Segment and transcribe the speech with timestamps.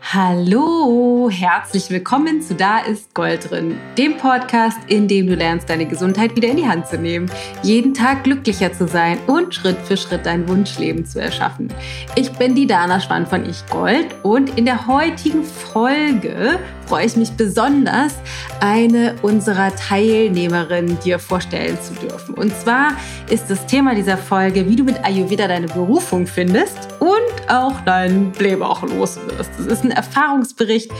[0.00, 5.86] Hallo, herzlich willkommen zu Da ist Gold drin, dem Podcast, in dem du lernst, deine
[5.86, 7.30] Gesundheit wieder in die Hand zu nehmen,
[7.62, 11.72] jeden Tag glücklicher zu sein und Schritt für Schritt dein Wunschleben zu erschaffen.
[12.16, 17.16] Ich bin die Dana Schwann von Ich Gold und in der heutigen Folge freue ich
[17.16, 18.14] mich besonders,
[18.60, 22.34] eine unserer Teilnehmerinnen dir vorstellen zu dürfen.
[22.34, 22.92] Und zwar
[23.30, 28.32] ist das Thema dieser Folge, wie du mit Ayurveda deine Berufung findest und auch deinen
[28.32, 29.50] Blähbauch los wirst.
[29.58, 30.90] Das ist ein Erfahrungsbericht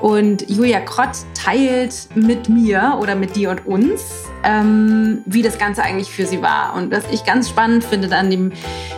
[0.00, 4.02] und Julia Krott teilt mit mir oder mit dir und uns,
[4.44, 6.74] ähm, wie das Ganze eigentlich für sie war.
[6.74, 8.52] Und was ich ganz spannend finde an dem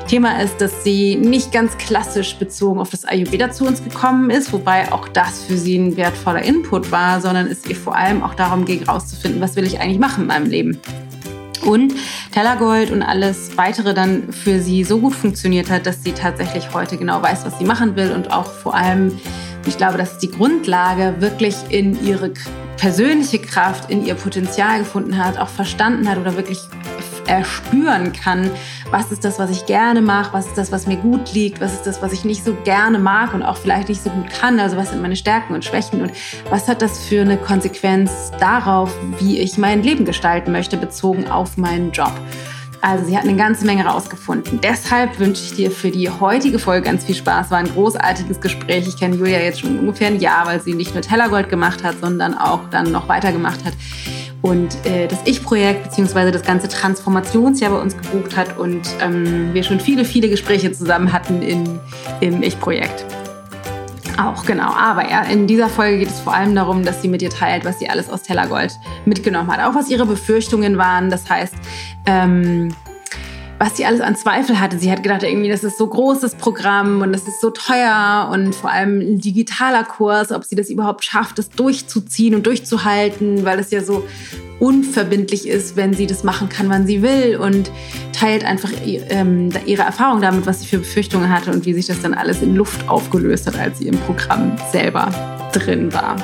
[0.06, 4.52] Thema ist, dass sie nicht ganz klassisch bezogen auf das Ayurveda zu uns gekommen ist,
[4.52, 8.34] wobei auch das für sie ein wertvoller Input war, sondern es ihr vor allem auch
[8.34, 10.80] darum ging, herauszufinden, was will ich eigentlich machen in meinem Leben
[11.64, 11.94] und
[12.32, 16.96] Tellergold und alles weitere dann für sie so gut funktioniert hat, dass sie tatsächlich heute
[16.96, 19.18] genau weiß, was sie machen will und auch vor allem,
[19.66, 22.32] ich glaube, das ist die Grundlage, wirklich in ihre
[22.76, 26.60] persönliche Kraft, in ihr Potenzial gefunden hat, auch verstanden hat oder wirklich
[27.26, 28.50] erspüren kann,
[28.90, 31.72] was ist das, was ich gerne mache, was ist das, was mir gut liegt, was
[31.72, 34.58] ist das, was ich nicht so gerne mag und auch vielleicht nicht so gut kann,
[34.60, 36.12] also was sind meine Stärken und Schwächen und
[36.50, 41.56] was hat das für eine Konsequenz darauf, wie ich mein Leben gestalten möchte, bezogen auf
[41.56, 42.12] meinen Job.
[42.82, 44.58] Also sie hat eine ganze Menge rausgefunden.
[44.62, 47.50] Deshalb wünsche ich dir für die heutige Folge ganz viel Spaß.
[47.50, 48.88] War ein großartiges Gespräch.
[48.88, 51.96] Ich kenne Julia jetzt schon ungefähr ein Jahr, weil sie nicht nur Tellergold gemacht hat,
[52.00, 53.74] sondern auch dann noch weitergemacht hat
[54.42, 56.30] und äh, das Ich-Projekt bzw.
[56.30, 61.12] das ganze Transformationsjahr bei uns gebucht hat und ähm, wir schon viele, viele Gespräche zusammen
[61.12, 61.78] hatten in,
[62.20, 63.04] im Ich-Projekt.
[64.18, 67.22] Auch genau, aber ja, in dieser Folge geht es vor allem darum, dass sie mit
[67.22, 71.08] dir teilt, was sie alles aus Tellergold mitgenommen hat, auch was ihre Befürchtungen waren.
[71.08, 71.54] Das heißt,
[72.06, 72.74] ähm,
[73.60, 74.78] was sie alles an Zweifel hatte.
[74.78, 78.54] Sie hat gedacht, irgendwie, das ist so großes Programm und das ist so teuer und
[78.54, 83.58] vor allem ein digitaler Kurs, ob sie das überhaupt schafft, das durchzuziehen und durchzuhalten, weil
[83.58, 84.02] es ja so
[84.60, 87.70] unverbindlich ist, wenn sie das machen kann, wann sie will und
[88.14, 92.00] teilt einfach ähm, ihre Erfahrung damit, was sie für Befürchtungen hatte und wie sich das
[92.00, 95.10] dann alles in Luft aufgelöst hat, als sie im Programm selber
[95.52, 96.16] drin war.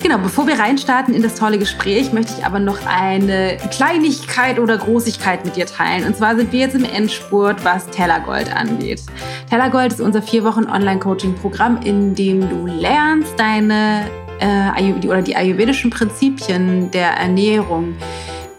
[0.00, 4.78] Genau, bevor wir reinstarten in das tolle Gespräch, möchte ich aber noch eine Kleinigkeit oder
[4.78, 6.04] Großigkeit mit dir teilen.
[6.06, 9.02] Und zwar sind wir jetzt im Endspurt, was Tellergold angeht.
[9.50, 15.90] Tellergold ist unser vier Wochen Online-Coaching-Programm, in dem du lernst, deine äh, oder die ayurvedischen
[15.90, 17.96] Prinzipien der Ernährung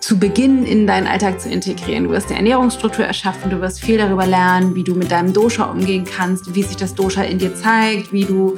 [0.01, 2.05] zu Beginn in deinen Alltag zu integrieren.
[2.05, 5.65] Du wirst eine Ernährungsstruktur erschaffen, du wirst viel darüber lernen, wie du mit deinem Dosha
[5.65, 8.57] umgehen kannst, wie sich das Dosha in dir zeigt, wie du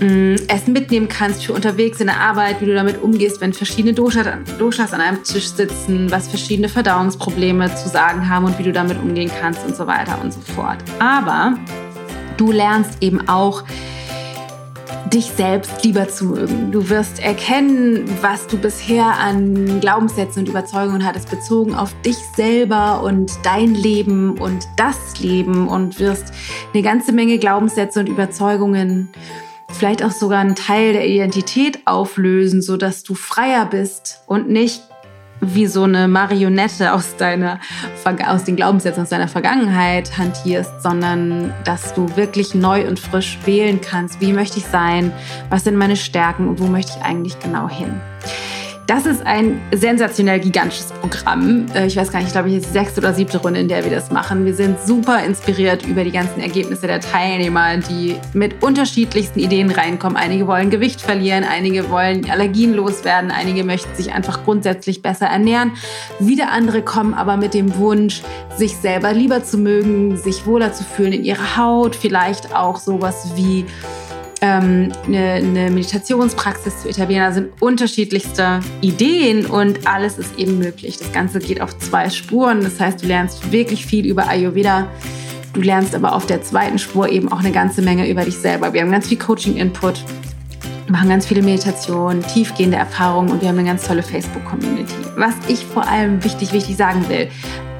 [0.00, 4.92] Essen mitnehmen kannst für unterwegs in der Arbeit, wie du damit umgehst, wenn verschiedene Doshas
[4.92, 9.30] an einem Tisch sitzen, was verschiedene Verdauungsprobleme zu sagen haben und wie du damit umgehen
[9.40, 10.78] kannst und so weiter und so fort.
[10.98, 11.54] Aber
[12.36, 13.64] du lernst eben auch,
[15.12, 16.72] dich selbst lieber zu mögen.
[16.72, 23.02] Du wirst erkennen, was du bisher an Glaubenssätzen und Überzeugungen hattest, bezogen auf dich selber
[23.02, 26.32] und dein Leben und das Leben und wirst
[26.74, 29.08] eine ganze Menge Glaubenssätze und Überzeugungen
[29.76, 34.82] vielleicht auch sogar einen Teil der Identität auflösen, so dass du freier bist und nicht
[35.40, 37.60] wie so eine Marionette aus deiner
[38.26, 43.80] aus den Glaubenssätzen aus deiner Vergangenheit hantierst, sondern dass du wirklich neu und frisch wählen
[43.80, 45.12] kannst, wie möchte ich sein,
[45.50, 46.48] was sind meine Stärken?
[46.48, 48.00] Und wo möchte ich eigentlich genau hin.
[48.86, 51.66] Das ist ein sensationell gigantisches Programm.
[51.74, 53.66] Äh, ich weiß gar nicht, ich glaube, ich ist die sechste oder siebte Runde, in
[53.66, 54.44] der wir das machen.
[54.44, 60.16] Wir sind super inspiriert über die ganzen Ergebnisse der Teilnehmer, die mit unterschiedlichsten Ideen reinkommen.
[60.16, 65.72] Einige wollen Gewicht verlieren, einige wollen Allergien loswerden, einige möchten sich einfach grundsätzlich besser ernähren.
[66.20, 68.22] Wieder andere kommen aber mit dem Wunsch,
[68.56, 73.32] sich selber lieber zu mögen, sich wohler zu fühlen in ihrer Haut, vielleicht auch sowas
[73.34, 73.66] wie
[74.46, 77.24] ähm, eine, eine Meditationspraxis zu etablieren.
[77.24, 80.98] Da sind unterschiedlichste Ideen und alles ist eben möglich.
[80.98, 82.62] Das Ganze geht auf zwei Spuren.
[82.62, 84.88] Das heißt, du lernst wirklich viel über Ayurveda.
[85.52, 88.72] Du lernst aber auf der zweiten Spur eben auch eine ganze Menge über dich selber.
[88.72, 90.04] Wir haben ganz viel Coaching-Input,
[90.88, 94.94] machen ganz viele Meditationen, tiefgehende Erfahrungen und wir haben eine ganz tolle Facebook-Community.
[95.16, 97.28] Was ich vor allem wichtig, wichtig sagen will,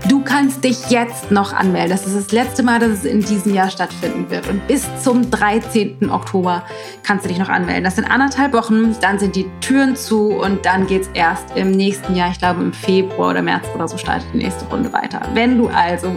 [0.08, 1.90] Du kannst dich jetzt noch anmelden.
[1.90, 4.48] Das ist das letzte Mal, dass es in diesem Jahr stattfinden wird.
[4.48, 6.10] Und bis zum 13.
[6.10, 6.62] Oktober
[7.02, 7.82] kannst du dich noch anmelden.
[7.82, 11.72] Das sind anderthalb Wochen, dann sind die Türen zu und dann geht es erst im
[11.72, 15.20] nächsten Jahr, ich glaube im Februar oder März oder so, startet die nächste Runde weiter.
[15.34, 16.16] Wenn du also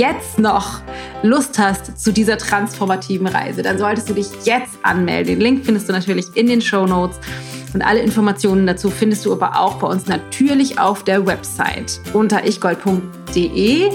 [0.00, 0.80] jetzt noch
[1.22, 5.34] Lust hast zu dieser transformativen Reise, dann solltest du dich jetzt anmelden.
[5.34, 7.20] Den Link findest du natürlich in den Show Notes.
[7.74, 12.46] Und alle Informationen dazu findest du aber auch bei uns natürlich auf der Website unter
[12.46, 13.90] ichgold.de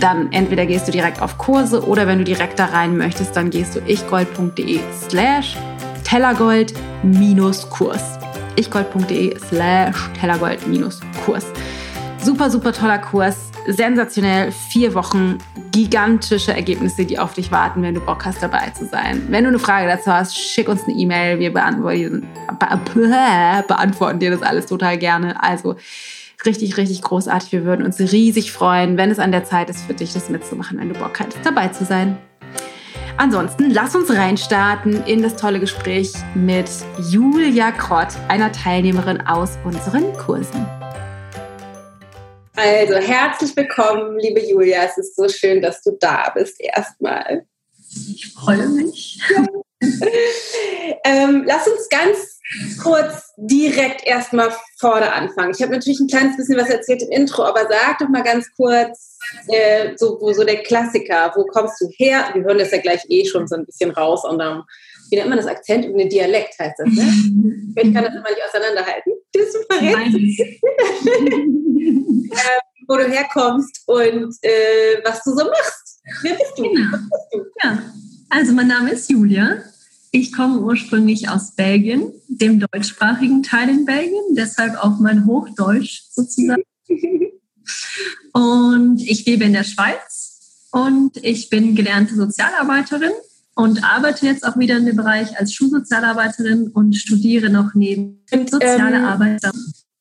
[0.00, 3.48] dann entweder gehst du direkt auf Kurse oder wenn du direkt da rein möchtest, dann
[3.48, 5.56] gehst du ichgold.de slash
[6.04, 6.74] tellergold
[7.70, 8.18] Kurs.
[8.56, 10.60] ichgold.de slash tellergold
[11.24, 11.46] Kurs.
[12.20, 13.50] Super, super toller Kurs.
[13.66, 14.52] Sensationell.
[14.70, 15.38] Vier Wochen.
[15.72, 19.26] Gigantische Ergebnisse, die auf dich warten, wenn du Bock hast, dabei zu sein.
[19.28, 21.38] Wenn du eine Frage dazu hast, schick uns eine E-Mail.
[21.38, 22.26] Wir beantworten,
[23.68, 25.42] beantworten dir das alles total gerne.
[25.42, 25.76] Also,
[26.44, 27.52] richtig, richtig großartig.
[27.52, 30.78] Wir würden uns riesig freuen, wenn es an der Zeit ist für dich, das mitzumachen,
[30.78, 32.18] wenn du Bock hast, dabei zu sein.
[33.16, 36.70] Ansonsten lass uns reinstarten in das tolle Gespräch mit
[37.10, 40.77] Julia Krott, einer Teilnehmerin aus unseren Kursen.
[42.60, 44.82] Also herzlich willkommen, liebe Julia.
[44.82, 47.46] Es ist so schön, dass du da bist erstmal.
[47.88, 49.20] Ich freue mich.
[51.04, 52.40] ähm, lass uns ganz
[52.82, 55.52] kurz direkt erstmal vorne anfangen.
[55.54, 58.48] Ich habe natürlich ein kleines bisschen was erzählt im Intro, aber sag doch mal ganz
[58.56, 62.30] kurz, äh, so, wo, so der Klassiker, wo kommst du her?
[62.32, 64.64] Wir hören das ja gleich eh schon so ein bisschen raus und dann,
[65.10, 65.84] wie nennt man das Akzent?
[65.86, 67.12] Ein Dialekt heißt das, ne?
[67.80, 69.12] Ich kann das immer nicht auseinanderhalten.
[69.32, 70.14] Das ist super äh,
[72.88, 76.00] wo du herkommst und äh, was du so machst.
[76.22, 76.62] Wer bist du?
[76.62, 76.90] Genau.
[76.90, 77.44] Bist du?
[77.62, 77.82] Ja,
[78.30, 79.62] also mein Name ist Julia.
[80.10, 86.62] Ich komme ursprünglich aus Belgien, dem deutschsprachigen Teil in Belgien, deshalb auch mein Hochdeutsch sozusagen.
[88.32, 93.12] Und ich lebe in der Schweiz und ich bin gelernte Sozialarbeiterin
[93.58, 98.98] und arbeite jetzt auch wieder in dem Bereich als Schulsozialarbeiterin und studiere noch neben soziale
[98.98, 99.42] ähm, Arbeit.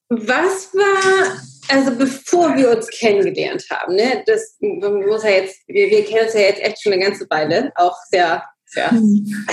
[0.10, 1.42] Was war,
[1.76, 6.36] also bevor wir uns kennengelernt haben, ne, das muss ja jetzt, wir, wir kennen uns
[6.36, 8.44] ja jetzt echt schon eine ganze Weile, auch sehr
[8.76, 8.92] ja,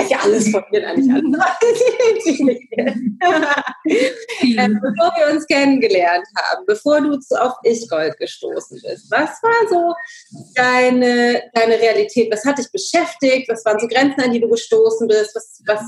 [0.08, 1.25] ja alles von mir eigentlich alles.
[4.58, 9.94] ähm, bevor wir uns kennengelernt haben, bevor du auf Ich-Gold gestoßen bist, was war so
[10.55, 12.32] deine, deine Realität?
[12.32, 13.49] Was hat dich beschäftigt?
[13.49, 15.34] Was waren so Grenzen, an die du gestoßen bist?
[15.34, 15.82] Was, was,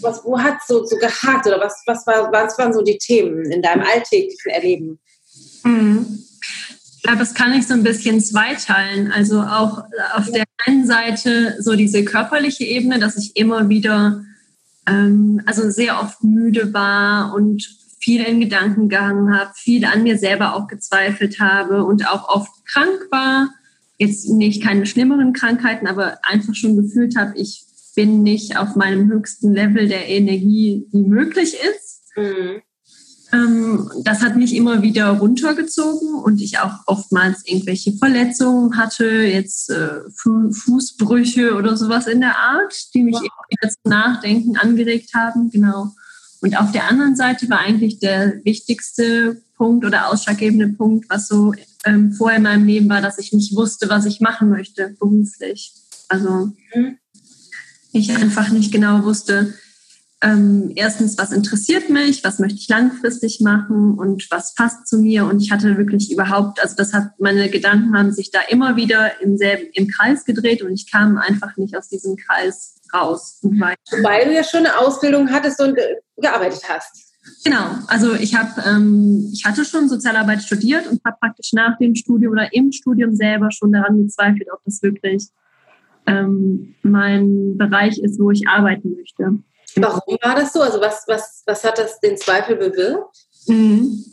[0.00, 1.46] was, wo hat so, so gehakt?
[1.46, 5.00] Oder was, was, war, was waren so die Themen in deinem alltäglichen Erleben?
[5.64, 6.24] Mhm.
[6.96, 9.10] Ich glaube, das kann ich so ein bisschen zweiteilen.
[9.10, 9.82] Also auch
[10.14, 14.24] auf der einen Seite so diese körperliche Ebene, dass ich immer wieder,
[14.86, 17.68] ähm, also sehr oft müde war und
[18.00, 22.50] viel in Gedanken gehangen habe, viel an mir selber auch gezweifelt habe und auch oft
[22.66, 23.50] krank war.
[23.98, 27.64] Jetzt nicht keine schlimmeren Krankheiten, aber einfach schon gefühlt habe, ich
[27.94, 32.04] bin nicht auf meinem höchsten Level der Energie, die möglich ist.
[32.16, 32.62] Mhm.
[33.32, 39.70] Ähm, das hat mich immer wieder runtergezogen und ich auch oftmals irgendwelche Verletzungen hatte, jetzt
[39.70, 43.30] äh, Fußbrüche oder sowas in der Art, die mich wow.
[43.48, 45.50] wieder zum Nachdenken angeregt haben.
[45.50, 45.92] Genau.
[46.40, 51.52] Und auf der anderen Seite war eigentlich der wichtigste Punkt oder ausschlaggebende Punkt, was so
[51.84, 55.74] ähm, vorher in meinem Leben war, dass ich nicht wusste, was ich machen möchte beruflich.
[56.08, 56.96] Also mhm.
[57.92, 59.54] ich einfach nicht genau wusste,
[60.22, 65.24] ähm, erstens, was interessiert mich, was möchte ich langfristig machen und was passt zu mir.
[65.24, 69.20] Und ich hatte wirklich überhaupt, also das hat, meine Gedanken haben sich da immer wieder
[69.22, 73.40] im selben, im Kreis gedreht und ich kam einfach nicht aus diesem Kreis raus.
[74.02, 75.78] Weil du ja schon eine Ausbildung hattest und
[76.18, 77.06] gearbeitet hast.
[77.44, 81.94] Genau, also ich habe, ähm, ich hatte schon Sozialarbeit studiert und habe praktisch nach dem
[81.94, 85.28] Studium oder im Studium selber schon daran gezweifelt, ob das wirklich
[86.06, 89.38] ähm, mein Bereich ist, wo ich arbeiten möchte.
[89.76, 90.60] Warum war das so?
[90.60, 93.16] Also was, was, was hat das den Zweifel bewirkt?
[93.46, 94.04] Mhm.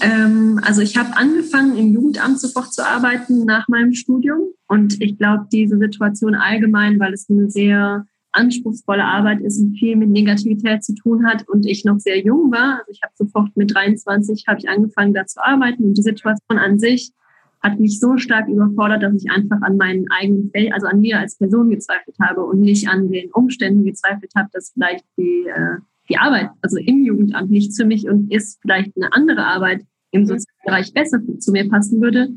[0.00, 4.40] Ähm, also ich habe angefangen, im Jugendamt sofort zu arbeiten nach meinem Studium.
[4.66, 9.96] Und ich glaube, diese Situation allgemein, weil es eine sehr anspruchsvolle Arbeit ist und viel
[9.96, 12.78] mit Negativität zu tun hat und ich noch sehr jung war.
[12.80, 16.58] Also ich habe sofort mit 23 habe ich angefangen, da zu arbeiten und die Situation
[16.58, 17.12] an sich
[17.64, 21.36] hat mich so stark überfordert, dass ich einfach an meinen eigenen, also an mir als
[21.36, 25.78] Person gezweifelt habe und nicht an den Umständen gezweifelt habe, dass vielleicht die, äh,
[26.10, 29.80] die Arbeit, also im Jugendamt nichts für mich und ist vielleicht eine andere Arbeit
[30.10, 30.26] im mhm.
[30.26, 32.28] Sozialbereich besser zu mir passen würde.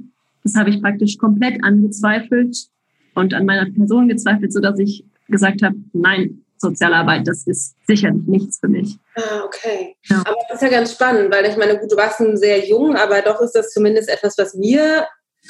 [0.44, 2.70] Das habe ich praktisch komplett angezweifelt
[3.14, 8.26] und an meiner Person gezweifelt, so dass ich gesagt habe, nein, Sozialarbeit, das ist sicherlich
[8.26, 8.98] nichts für mich.
[9.16, 9.96] Ah, okay.
[10.04, 10.24] Ja.
[10.26, 13.22] Aber das ist ja ganz spannend, weil ich meine, gut, du warst sehr jung, aber
[13.22, 15.06] doch ist das zumindest etwas, was mir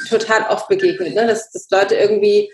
[0.10, 1.28] total oft begegnet, ne?
[1.28, 2.52] dass, dass Leute irgendwie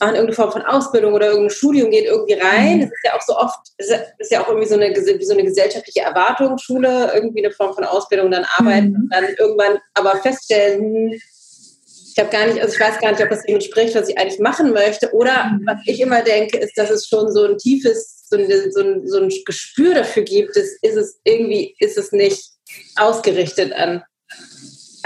[0.00, 2.80] machen irgendeine Form von Ausbildung oder irgendein Studium geht irgendwie rein.
[2.80, 3.88] Das ist ja auch so oft, das
[4.18, 7.84] ist ja auch irgendwie so eine, so eine gesellschaftliche Erwartung, Schule, irgendwie eine Form von
[7.84, 8.96] Ausbildung, dann arbeiten mhm.
[8.96, 13.28] und dann irgendwann aber feststellen, ich habe gar nicht, also ich weiß gar nicht, ob
[13.28, 15.12] das dem entspricht, was ich eigentlich machen möchte.
[15.12, 15.66] Oder mhm.
[15.66, 19.06] was ich immer denke, ist, dass es schon so ein tiefes, so ein, so ein,
[19.06, 22.52] so ein Gespür dafür gibt, ist, ist es irgendwie, ist es nicht
[22.96, 24.02] ausgerichtet an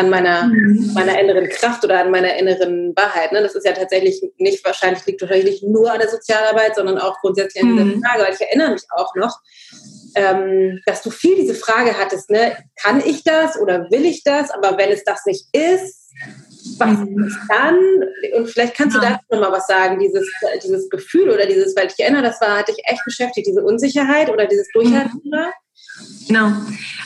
[0.01, 0.93] an meiner, mhm.
[0.95, 3.33] meiner inneren Kraft oder an meiner inneren Wahrheit.
[3.33, 3.43] Ne?
[3.43, 7.21] Das ist ja tatsächlich nicht wahrscheinlich, liegt wahrscheinlich nicht nur an der Sozialarbeit, sondern auch
[7.21, 8.03] grundsätzlich an dieser mhm.
[8.03, 8.25] Frage.
[8.25, 9.39] Weil ich erinnere mich auch noch,
[10.15, 12.57] ähm, dass du viel diese Frage hattest, ne?
[12.83, 14.51] kann ich das oder will ich das?
[14.51, 16.11] Aber wenn es das nicht ist,
[16.79, 17.25] was mhm.
[17.25, 17.77] ist dann?
[18.37, 19.03] Und vielleicht kannst ja.
[19.03, 20.27] du dazu nochmal was sagen, dieses,
[20.65, 24.31] dieses Gefühl oder dieses, weil ich erinnere, das war, hatte ich echt beschäftigt, diese Unsicherheit
[24.31, 25.21] oder dieses Durchhalten.
[25.25, 25.37] Mhm.
[26.27, 26.53] Genau.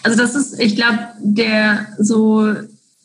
[0.02, 2.54] Also das ist, ich glaube, der so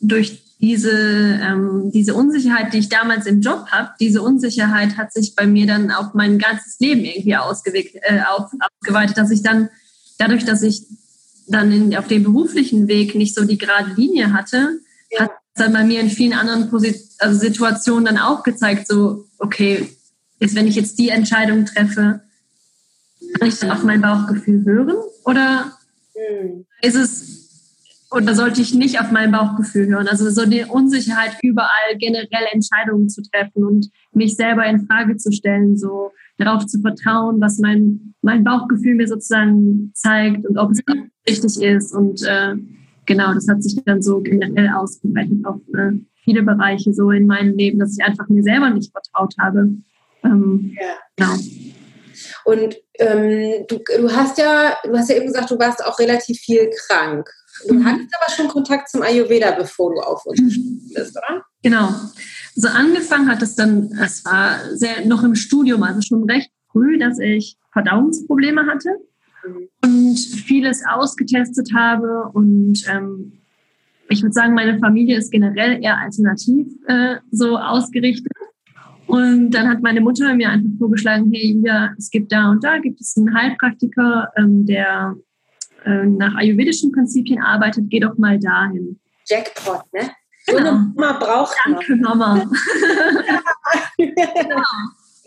[0.00, 5.34] durch diese, ähm, diese Unsicherheit, die ich damals im Job habe, diese Unsicherheit hat sich
[5.34, 9.70] bei mir dann auf mein ganzes Leben irgendwie ausgeweitet, äh, auf, ausgeweitet, dass ich dann
[10.18, 10.82] dadurch, dass ich
[11.46, 14.80] dann in, auf dem beruflichen Weg nicht so die gerade Linie hatte,
[15.10, 15.20] ja.
[15.20, 19.88] hat dann bei mir in vielen anderen Posit also Situationen dann auch gezeigt, so, okay,
[20.38, 22.20] ist, wenn ich jetzt die Entscheidung treffe,
[23.38, 24.96] kann ich dann auf mein Bauchgefühl hören?
[25.24, 25.72] Oder
[26.14, 26.66] mhm.
[26.82, 27.49] ist es
[28.12, 30.08] oder sollte ich nicht auf mein Bauchgefühl hören?
[30.08, 35.30] Also so die Unsicherheit, überall generell Entscheidungen zu treffen und mich selber in Frage zu
[35.32, 40.80] stellen, so darauf zu vertrauen, was mein, mein Bauchgefühl mir sozusagen zeigt und ob es
[40.86, 41.10] mhm.
[41.28, 41.94] richtig ist.
[41.94, 42.56] Und äh,
[43.06, 45.92] genau, das hat sich dann so generell ausgeweitet auf äh,
[46.24, 49.70] viele Bereiche so in meinem Leben, dass ich einfach mir selber nicht vertraut habe.
[50.24, 50.96] Ähm, ja.
[51.16, 51.34] Genau.
[52.44, 56.38] Und ähm, du, du hast ja, du hast ja eben gesagt, du warst auch relativ
[56.38, 57.30] viel krank.
[57.68, 57.84] Du mhm.
[57.84, 60.90] hattest aber schon Kontakt zum Ayurveda, bevor du auf uns mhm.
[60.94, 61.44] bist, oder?
[61.62, 61.88] Genau.
[62.56, 66.98] Also angefangen hat es dann, es war sehr, noch im Studium, also schon recht früh,
[66.98, 68.90] dass ich Verdauungsprobleme hatte
[69.46, 69.68] mhm.
[69.84, 73.32] und vieles ausgetestet habe und ähm,
[74.10, 78.32] ich würde sagen, meine Familie ist generell eher alternativ äh, so ausgerichtet.
[79.06, 82.78] Und dann hat meine Mutter mir einfach vorgeschlagen, hey Julia, es gibt da und da
[82.78, 85.14] gibt es einen Heilpraktiker, ähm, der
[85.84, 88.98] äh, nach ayurvedischen Prinzipien arbeitet, geh doch mal dahin.
[89.26, 90.10] Jackpot, ne?
[90.46, 90.70] So genau.
[90.70, 92.50] eine Mama braucht Danke, Mama.
[93.98, 94.62] genau.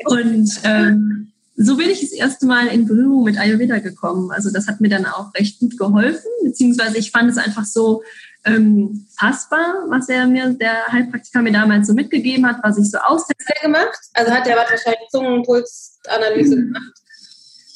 [0.05, 4.31] Und ähm, so bin ich das erste Mal in Berührung mit Ayurveda gekommen.
[4.31, 8.01] Also das hat mir dann auch recht gut geholfen, beziehungsweise ich fand es einfach so
[8.45, 12.97] ähm, fassbar, was er mir, der Heilpraktiker mir damals so mitgegeben hat, was ich so
[12.97, 13.45] austeste.
[13.45, 13.99] Hat er gemacht?
[14.13, 16.73] Also hat er wahrscheinlich Zungenpulsanalyse mhm.
[16.73, 17.02] gemacht?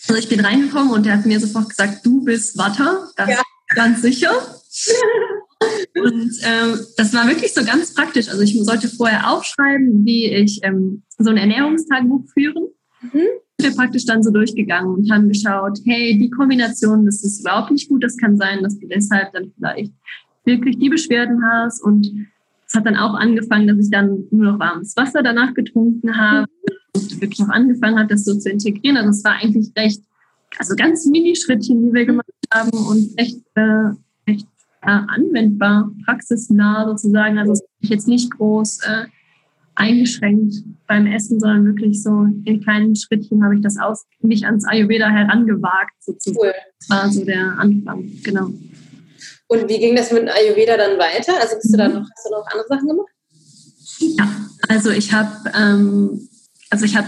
[0.08, 3.42] Also ich bin reingekommen und der hat mir sofort gesagt, du bist Watter, das ja.
[3.76, 4.32] ganz sicher.
[5.96, 8.30] und ähm, das war wirklich so ganz praktisch.
[8.30, 12.68] Also ich sollte vorher aufschreiben, wie ich ähm, so ein Ernährungstagebuch führen.
[13.02, 13.28] Mhm.
[13.60, 17.90] Wir praktisch dann so durchgegangen und haben geschaut, hey, die Kombination, das ist überhaupt nicht
[17.90, 18.04] gut.
[18.04, 19.92] Das kann sein, dass du deshalb dann vielleicht
[20.46, 21.84] wirklich die Beschwerden hast.
[21.84, 22.08] Und
[22.66, 26.48] es hat dann auch angefangen, dass ich dann nur noch warmes Wasser danach getrunken habe.
[26.48, 26.77] Mhm
[27.22, 28.98] wirklich auch angefangen hat, das so zu integrieren.
[28.98, 30.02] Also es war eigentlich recht,
[30.58, 33.90] also ganz Mini-Schrittchen, die wir gemacht haben und echt, äh,
[34.26, 34.48] echt
[34.82, 37.38] äh, anwendbar, praxisnah sozusagen.
[37.38, 39.06] Also es ist jetzt nicht groß äh,
[39.76, 40.56] eingeschränkt
[40.88, 45.10] beim Essen, sondern wirklich so in kleinen Schrittchen habe ich das aus, mich ans Ayurveda
[45.10, 46.48] herangewagt sozusagen.
[46.48, 46.54] Cool.
[46.80, 48.50] Das war so der Anfang, genau.
[49.48, 51.34] Und wie ging das mit Ayurveda dann weiter?
[51.40, 53.10] Also bist du dann noch, hast du noch andere Sachen gemacht?
[54.00, 54.28] Ja,
[54.68, 56.28] also ich habe ähm,
[56.70, 57.08] also ich habe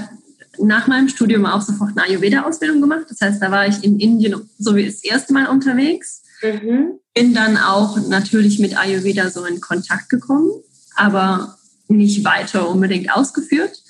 [0.61, 3.05] nach meinem Studium auch sofort eine Ayurveda-Ausbildung gemacht.
[3.09, 6.23] Das heißt, da war ich in Indien so wie das erste Mal unterwegs.
[6.41, 6.99] Mhm.
[7.13, 10.51] Bin dann auch natürlich mit Ayurveda so in Kontakt gekommen,
[10.95, 13.83] aber nicht weiter unbedingt ausgeführt.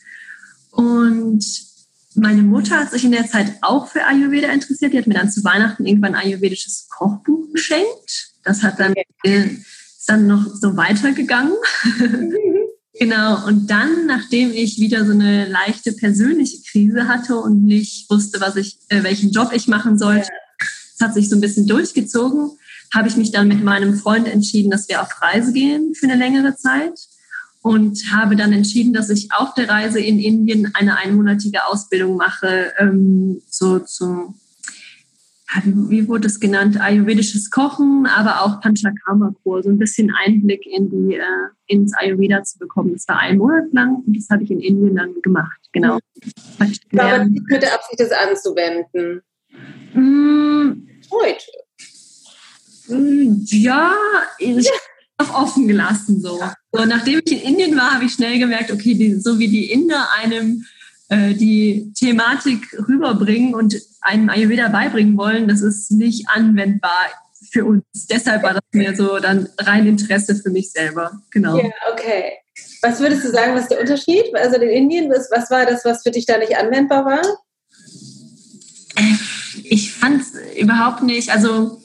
[0.71, 1.43] Und
[2.15, 4.93] meine Mutter hat sich in der Zeit auch für Ayurveda interessiert.
[4.93, 8.33] Die hat mir dann zu Weihnachten irgendwann ein ayurvedisches Kochbuch geschenkt.
[8.43, 9.57] Das hat dann, okay.
[9.97, 11.53] ist dann noch so weitergegangen.
[12.99, 18.41] Genau, und dann, nachdem ich wieder so eine leichte persönliche Krise hatte und nicht wusste,
[18.41, 20.27] was ich, äh, welchen Job ich machen sollte,
[20.93, 22.51] es hat sich so ein bisschen durchgezogen,
[22.93, 26.17] habe ich mich dann mit meinem Freund entschieden, dass wir auf Reise gehen für eine
[26.17, 26.99] längere Zeit
[27.61, 32.73] und habe dann entschieden, dass ich auf der Reise in Indien eine einmonatige Ausbildung mache,
[32.79, 34.35] ähm, so zum
[35.63, 41.15] wie wurde es genannt, ayurvedisches Kochen, aber auch Panchakarma-Kur, so ein bisschen Einblick in die,
[41.15, 41.23] äh,
[41.65, 42.93] ins Ayurveda zu bekommen.
[42.93, 45.95] Das war ein Monat lang und das habe ich in Indien dann gemacht, genau.
[46.59, 46.99] Mhm.
[46.99, 49.21] Aber mit der Absicht, das anzuwenden?
[49.93, 51.45] Mm, Heute.
[52.87, 53.93] Mm, ja,
[54.37, 54.69] ich
[55.19, 56.39] habe offen gelassen so.
[56.71, 56.85] so.
[56.85, 60.07] Nachdem ich in Indien war, habe ich schnell gemerkt, okay, die, so wie die Inder
[60.21, 60.65] einem
[61.09, 67.07] äh, die Thematik rüberbringen und einem Ayurveda beibringen wollen, das ist nicht anwendbar
[67.51, 67.83] für uns.
[68.09, 71.21] Deshalb war das mir so dann rein Interesse für mich selber.
[71.31, 71.57] Genau.
[71.57, 72.33] Ja, okay.
[72.81, 74.23] Was würdest du sagen, was der Unterschied?
[74.35, 77.21] Also in Indien, was, was war das, was für dich da nicht anwendbar war?
[78.95, 79.15] Äh,
[79.63, 81.81] ich fand es überhaupt nicht, also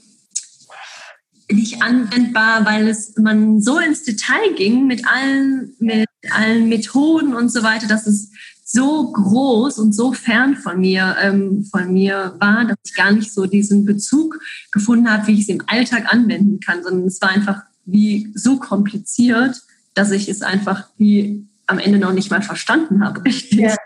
[1.51, 7.51] nicht anwendbar, weil es man so ins Detail ging mit allen, mit allen Methoden und
[7.51, 8.31] so weiter, dass es
[8.75, 13.33] so groß und so fern von mir, ähm, von mir war, dass ich gar nicht
[13.33, 14.41] so diesen Bezug
[14.73, 18.59] gefunden habe, wie ich es im Alltag anwenden kann, sondern es war einfach wie so
[18.59, 19.63] kompliziert,
[19.95, 23.61] dass ich es einfach wie am Ende noch nicht mal verstanden habe, richtig.
[23.61, 23.77] Ja.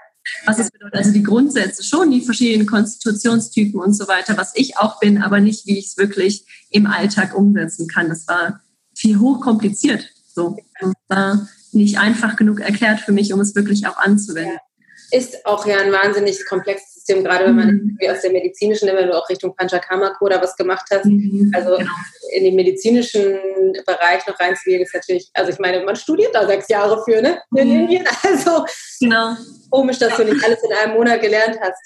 [0.44, 4.76] Was es bedeutet, also die Grundsätze schon, die verschiedenen Konstitutionstypen und so weiter, was ich
[4.76, 8.10] auch bin, aber nicht, wie ich es wirklich im Alltag umsetzen kann.
[8.10, 8.60] Das war
[8.94, 10.06] viel hochkompliziert.
[10.34, 10.58] So.
[10.80, 14.52] Das war nicht einfach genug erklärt für mich, um es wirklich auch anzuwenden.
[14.52, 14.67] Ja
[15.10, 18.10] ist auch ja ein wahnsinnig komplexes System, gerade wenn man mhm.
[18.10, 21.06] aus der medizinischen, wenn du auch Richtung Panchakarma oder was gemacht hast.
[21.06, 21.90] Mhm, also genau.
[22.32, 23.38] in den medizinischen
[23.86, 27.40] Bereich noch reinzugehen, ist natürlich, also ich meine, man studiert da sechs Jahre für, ne?
[27.56, 27.80] In mhm.
[27.80, 28.04] Indien.
[28.22, 28.64] Also
[29.00, 29.36] genau.
[29.70, 31.80] komisch, dass du nicht alles in einem Monat gelernt hast.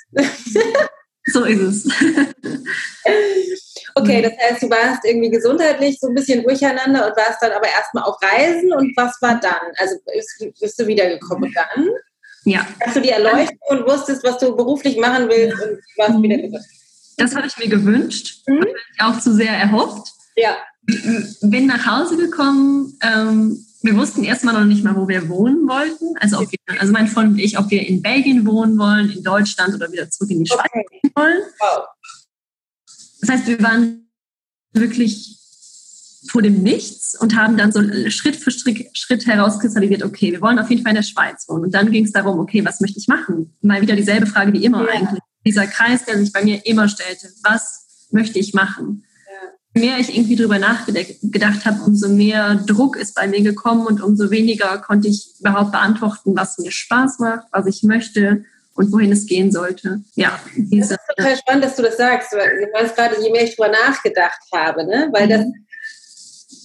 [1.27, 1.89] so ist es.
[3.95, 4.23] Okay, mhm.
[4.23, 8.05] das heißt, du warst irgendwie gesundheitlich so ein bisschen durcheinander und warst dann aber erstmal
[8.05, 9.73] auf Reisen und was war dann?
[9.77, 11.89] Also bist, bist du wiedergekommen dann?
[12.45, 12.67] Ja.
[12.85, 16.23] Hast du die erleuchtet und wusstest, was du beruflich machen willst und warst mhm.
[16.23, 16.65] wieder gesund?
[17.17, 18.67] Das habe ich mir gewünscht, mhm.
[18.99, 20.09] auch zu sehr erhofft.
[20.37, 20.57] Ja.
[21.43, 22.99] Bin nach Hause gekommen.
[23.03, 26.17] Ähm, wir wussten erstmal noch nicht mal, wo wir wohnen wollten.
[26.19, 29.23] Also, ob wir, also mein Freund und ich, ob wir in Belgien wohnen wollen, in
[29.23, 31.01] Deutschland oder wieder zurück in die Schweiz okay.
[31.15, 31.43] wollen.
[31.59, 31.85] Wow.
[33.21, 34.09] Das heißt, wir waren
[34.73, 35.42] wirklich
[36.29, 40.59] vor dem Nichts und haben dann so Schritt für Schritt, Schritt herauskristallisiert, okay, wir wollen
[40.59, 41.65] auf jeden Fall in der Schweiz wohnen.
[41.65, 43.53] Und dann ging es darum, okay, was möchte ich machen?
[43.61, 44.93] Mal wieder dieselbe Frage wie immer ja.
[44.93, 45.21] eigentlich.
[45.45, 49.05] Dieser Kreis, der sich bei mir immer stellte, was möchte ich machen?
[49.75, 54.03] Je mehr ich irgendwie drüber nachgedacht habe, umso mehr Druck ist bei mir gekommen und
[54.03, 59.13] umso weniger konnte ich überhaupt beantworten, was mir Spaß macht, was ich möchte und wohin
[59.13, 60.03] es gehen sollte.
[60.15, 63.31] Ja, diese, das ist total spannend, dass du das sagst, weil du meinst gerade, je
[63.31, 65.09] mehr ich drüber nachgedacht habe, ne?
[65.13, 65.55] weil mhm.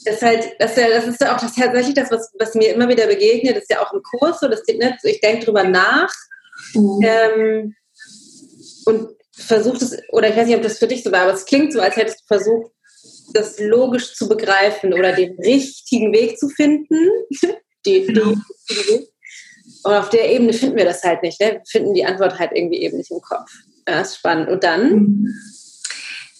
[0.07, 2.73] Das ist halt, das ja, das ist ja auch das, tatsächlich das, was, was mir
[2.73, 5.63] immer wieder begegnet, das ist ja auch im Kurs so, das nicht, ich denke drüber
[5.63, 6.13] nach
[6.73, 6.99] mhm.
[7.03, 7.75] ähm,
[8.85, 11.45] und versucht es, oder ich weiß nicht, ob das für dich so war, aber es
[11.45, 12.71] klingt so, als hättest du versucht,
[13.33, 17.09] das logisch zu begreifen oder den richtigen Weg zu finden.
[17.85, 18.33] die, genau.
[18.69, 19.07] die,
[19.83, 21.39] und auf der Ebene finden wir das halt nicht.
[21.41, 21.47] Ne?
[21.47, 23.51] Wir finden die Antwort halt irgendwie eben nicht im Kopf.
[23.87, 24.49] Ja, ist spannend.
[24.49, 24.91] Und dann?
[24.91, 25.35] Mhm.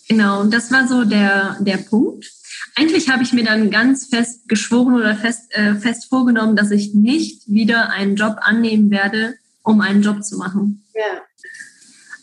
[0.07, 2.25] Genau, das war so der, der Punkt
[2.75, 6.93] eigentlich habe ich mir dann ganz fest geschworen oder fest, äh, fest vorgenommen, dass ich
[6.93, 10.83] nicht wieder einen Job annehmen werde, um einen Job zu machen.
[10.95, 11.21] Ja.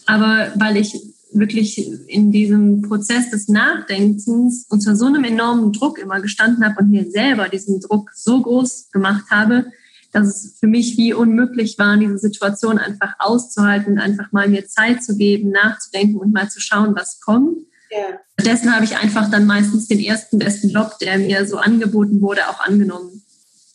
[0.07, 0.95] Aber weil ich
[1.33, 6.91] wirklich in diesem Prozess des Nachdenkens unter so einem enormen Druck immer gestanden habe und
[6.91, 9.67] mir selber diesen Druck so groß gemacht habe,
[10.13, 15.03] dass es für mich wie unmöglich war, diese Situation einfach auszuhalten, einfach mal mir Zeit
[15.03, 17.59] zu geben, nachzudenken und mal zu schauen, was kommt.
[17.95, 18.19] Ja.
[18.41, 22.49] Stattdessen habe ich einfach dann meistens den ersten besten Job, der mir so angeboten wurde,
[22.49, 23.23] auch angenommen.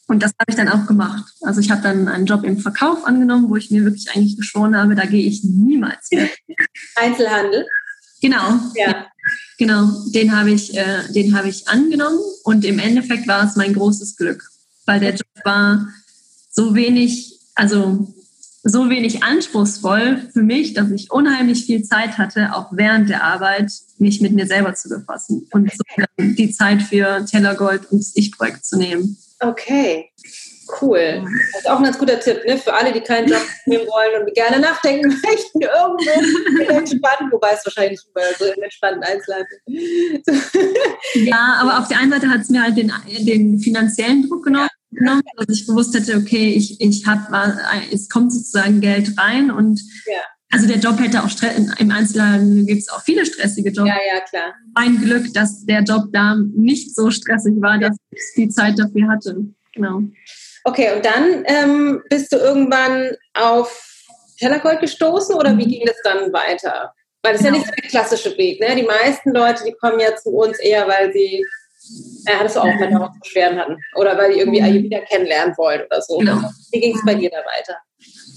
[0.07, 1.31] Und das habe ich dann auch gemacht.
[1.41, 4.75] Also ich habe dann einen Job im Verkauf angenommen, wo ich mir wirklich eigentlich geschworen
[4.75, 6.29] habe, da gehe ich niemals mehr.
[6.95, 7.65] Einzelhandel?
[8.21, 8.59] Genau.
[8.75, 9.05] Ja.
[9.57, 13.73] Genau, den habe ich, äh, den habe ich angenommen und im Endeffekt war es mein
[13.73, 14.49] großes Glück,
[14.85, 15.87] weil der Job war
[16.49, 18.07] so wenig, also
[18.63, 23.71] so wenig anspruchsvoll für mich, dass ich unheimlich viel Zeit hatte, auch während der Arbeit
[23.99, 25.83] mich mit mir selber zu befassen und so
[26.17, 29.17] die Zeit für Tellergold und das Ich-Projekt zu nehmen.
[29.41, 30.11] Okay,
[30.81, 31.23] cool.
[31.53, 32.57] Das ist auch ein ganz guter Tipp ne?
[32.57, 37.65] für alle, die keinen Job nehmen wollen und gerne nachdenken möchten, irgendwo entspannen, wobei es
[37.65, 39.59] wahrscheinlich nicht überall so im entspannten Einzelhandel.
[41.27, 44.69] ja, aber auf der einen Seite hat es mir halt den, den finanziellen Druck genommen
[44.91, 47.27] genommen, dass ich gewusst hätte, okay, ich, ich habe,
[47.91, 50.21] es kommt sozusagen Geld rein und ja.
[50.51, 53.87] Also der Job hätte auch Stress, im Einzelhandel gibt es auch viele stressige Jobs.
[53.87, 54.55] Ja, ja, klar.
[54.73, 59.07] Mein Glück, dass der Job da nicht so stressig war, dass ich die Zeit dafür
[59.09, 59.37] hatte.
[59.73, 60.01] Genau.
[60.63, 64.05] Okay, und dann ähm, bist du irgendwann auf
[64.39, 65.69] Tellergold gestoßen oder wie mhm.
[65.69, 66.93] ging das dann weiter?
[67.21, 67.43] Weil das genau.
[67.43, 67.57] ist ja genau.
[67.57, 68.59] nicht so der klassische Weg.
[68.59, 68.75] Ne?
[68.75, 71.43] Die meisten Leute, die kommen ja zu uns eher, weil sie
[72.27, 73.77] ja, hattest du auch, wenn wir Beschwerden hatten.
[73.95, 74.83] Oder weil die irgendwie mhm.
[74.83, 76.17] wieder kennenlernen wollen oder so.
[76.17, 76.41] Genau.
[76.71, 77.79] Wie ging es bei dir da weiter?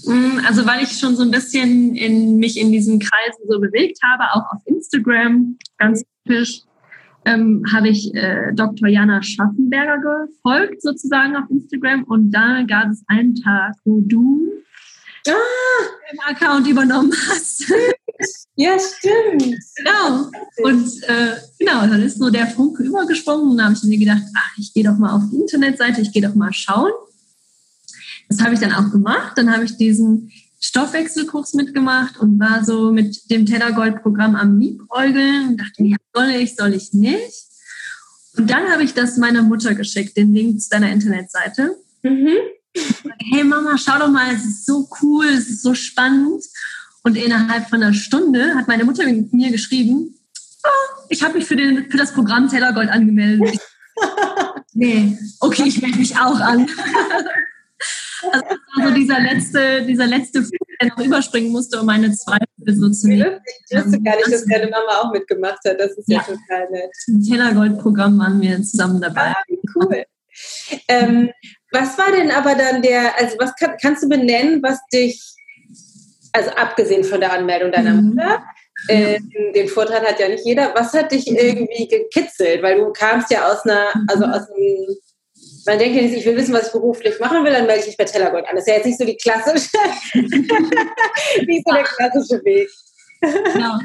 [0.05, 3.99] Mm, also weil ich schon so ein bisschen in, mich in diesen Kreisen so bewegt
[4.03, 6.61] habe, auch auf Instagram, ganz typisch,
[7.25, 8.87] ähm, habe ich äh, Dr.
[8.89, 12.03] Jana Schaffenberger gefolgt, sozusagen auf Instagram.
[12.03, 14.51] Und da gab es einen Tag, wo du
[15.27, 15.31] ah.
[16.11, 17.71] den Account übernommen hast.
[18.55, 19.57] Ja, stimmt.
[19.75, 20.29] Genau.
[20.63, 24.21] Und äh, genau, dann ist so der Funke übergesprungen und dann habe ich mir gedacht,
[24.37, 26.91] ach, ich gehe doch mal auf die Internetseite, ich gehe doch mal schauen.
[28.33, 29.33] Das habe ich dann auch gemacht.
[29.35, 35.57] Dann habe ich diesen Stoffwechselkurs mitgemacht und war so mit dem Tellergold-Programm am Liebäugeln und
[35.57, 37.45] dachte mir, soll ich, soll ich nicht?
[38.35, 41.75] Und dann habe ich das meiner Mutter geschickt, den Link zu deiner Internetseite.
[42.01, 42.37] Mhm.
[43.19, 46.43] Hey Mama, schau doch mal, es ist so cool, es ist so spannend.
[47.03, 50.15] Und innerhalb von einer Stunde hat meine Mutter mir geschrieben,
[50.63, 53.59] oh, ich habe mich für, den, für das Programm Taylor Gold angemeldet.
[54.73, 56.67] nee, okay, ich melde mich auch an.
[58.31, 58.45] Also,
[58.79, 60.43] also dieser letzte, dieser letzte
[60.81, 63.39] der noch überspringen musste, um meine Zweifel so zu nehmen.
[63.69, 65.79] Ich wusste gar nicht, dass deine Mama auch mitgemacht hat.
[65.79, 66.91] Das ist ja, ja total nett.
[67.07, 69.33] Im Tellergold-Programm waren wir zusammen dabei.
[69.33, 69.43] Ah,
[69.75, 70.03] cool.
[70.87, 71.29] Ähm,
[71.71, 75.35] was war denn aber dann der, also was kann, kannst du benennen, was dich,
[76.31, 78.09] also abgesehen von der Anmeldung deiner mhm.
[78.09, 78.43] Mutter,
[78.87, 79.19] äh,
[79.55, 82.61] den Vorteil hat ja nicht jeder, was hat dich irgendwie gekitzelt?
[82.63, 84.97] Weil du kamst ja aus einer, also aus einem
[85.65, 87.87] man denkt ja nicht, ich will wissen, was ich beruflich machen will, dann melde ich
[87.87, 88.55] mich bei Tellergold an.
[88.55, 89.77] Das ist ja jetzt nicht so die klassische,
[91.47, 92.69] nicht so der klassische Weg.
[93.21, 93.79] genau.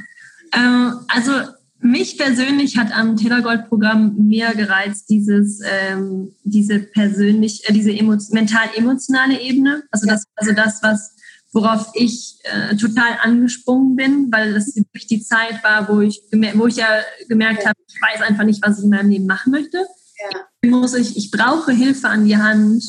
[0.54, 1.32] Ähm, also
[1.80, 9.84] mich persönlich hat am Tellergold-Programm mehr gereizt dieses, ähm, diese persönlich, äh, diese mental-emotionale Ebene.
[9.90, 11.14] Also das, also das, was
[11.52, 16.20] worauf ich äh, total angesprungen bin, weil das wirklich die Zeit war, wo ich,
[16.54, 19.52] wo ich ja gemerkt habe, ich weiß einfach nicht, was ich in meinem Leben machen
[19.52, 19.86] möchte.
[20.20, 20.70] Ja.
[20.70, 22.84] Muss ich, ich brauche Hilfe an die Hand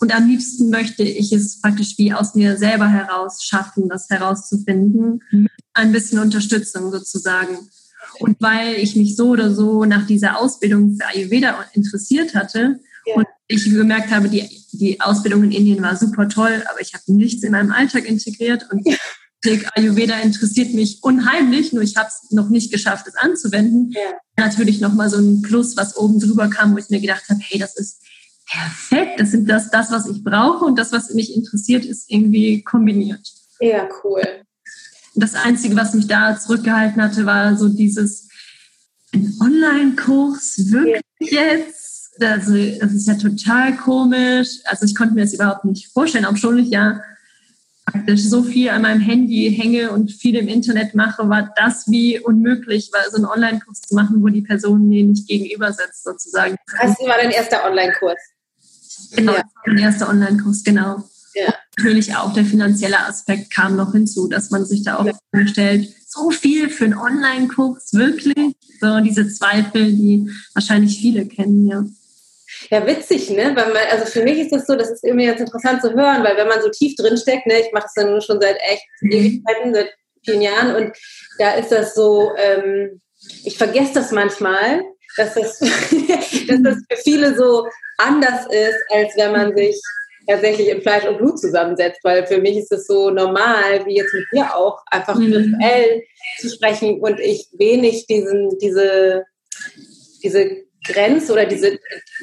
[0.00, 5.22] und am liebsten möchte ich es praktisch wie aus mir selber heraus schaffen, das herauszufinden.
[5.30, 5.48] Mhm.
[5.74, 7.70] Ein bisschen Unterstützung sozusagen.
[8.18, 13.14] Und weil ich mich so oder so nach dieser Ausbildung für Ayurveda interessiert hatte ja.
[13.14, 17.04] und ich gemerkt habe, die, die Ausbildung in Indien war super toll, aber ich habe
[17.06, 18.96] nichts in meinem Alltag integriert und ja.
[19.74, 23.90] Ayurveda interessiert mich unheimlich, nur ich habe es noch nicht geschafft, es anzuwenden.
[23.92, 24.00] Ja.
[24.36, 27.58] Natürlich nochmal so ein Plus, was oben drüber kam, wo ich mir gedacht habe, hey,
[27.58, 28.02] das ist
[28.48, 32.62] perfekt, das sind das, das, was ich brauche und das, was mich interessiert, ist irgendwie
[32.62, 33.26] kombiniert.
[33.60, 34.22] Ja, cool.
[35.14, 38.28] Das Einzige, was mich da zurückgehalten hatte, war so dieses
[39.12, 41.42] ein Online-Kurs, wirklich ja.
[41.42, 42.10] jetzt?
[42.20, 44.48] Also, das ist ja total komisch.
[44.64, 47.00] Also ich konnte mir das überhaupt nicht vorstellen, obwohl ich ja
[47.92, 52.18] praktisch so viel an meinem Handy hänge und viel im Internet mache, war das wie
[52.18, 56.56] unmöglich, weil so einen Online-Kurs zu machen, wo die Person mir nicht gegenüber sitzt, sozusagen.
[56.80, 58.18] Das war dein erster Online-Kurs?
[59.14, 59.42] Genau, ja.
[59.66, 61.04] mein erster Online-Kurs, genau.
[61.34, 61.54] Ja.
[61.78, 65.12] Natürlich auch der finanzielle Aspekt kam noch hinzu, dass man sich da auch ja.
[65.34, 68.54] vorstellt, so viel für einen Online-Kurs, wirklich?
[68.80, 71.84] So diese Zweifel, die wahrscheinlich viele kennen, ja.
[72.70, 73.52] Ja, witzig, ne?
[73.54, 76.24] Weil man, also für mich ist das so, das ist irgendwie jetzt interessant zu hören,
[76.24, 78.56] weil wenn man so tief drin steckt, ne, ich mache das ja nun schon seit
[78.56, 79.12] echt mhm.
[79.12, 79.92] Ewigkeiten, seit
[80.24, 80.96] vielen Jahren und
[81.38, 83.00] da ist das so, ähm,
[83.44, 84.82] ich vergesse das manchmal,
[85.16, 87.66] dass das, dass das für viele so
[87.98, 89.80] anders ist, als wenn man sich
[90.26, 94.14] tatsächlich in Fleisch und Blut zusammensetzt, weil für mich ist es so normal, wie jetzt
[94.14, 95.32] mit dir auch, einfach mhm.
[95.32, 96.02] virtuell
[96.38, 99.24] zu sprechen und ich wenig diesen, diese,
[100.22, 101.78] diese Grenze oder diese,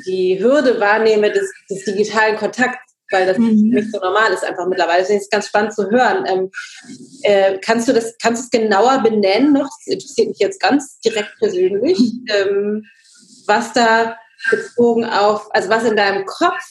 [0.06, 2.80] die Hürde wahrnehme des, des digitalen Kontakts,
[3.12, 3.70] weil das mhm.
[3.70, 5.02] nicht so normal ist einfach mittlerweile.
[5.02, 6.26] Das ist ganz spannend zu hören.
[6.28, 6.52] Ähm,
[7.24, 9.70] äh, kannst du das, kannst du es genauer benennen noch?
[9.86, 12.00] Das interessiert mich jetzt ganz direkt persönlich.
[12.28, 12.86] Ähm,
[13.46, 14.18] was da
[14.52, 16.64] bezogen auf, also was in deinem Kopf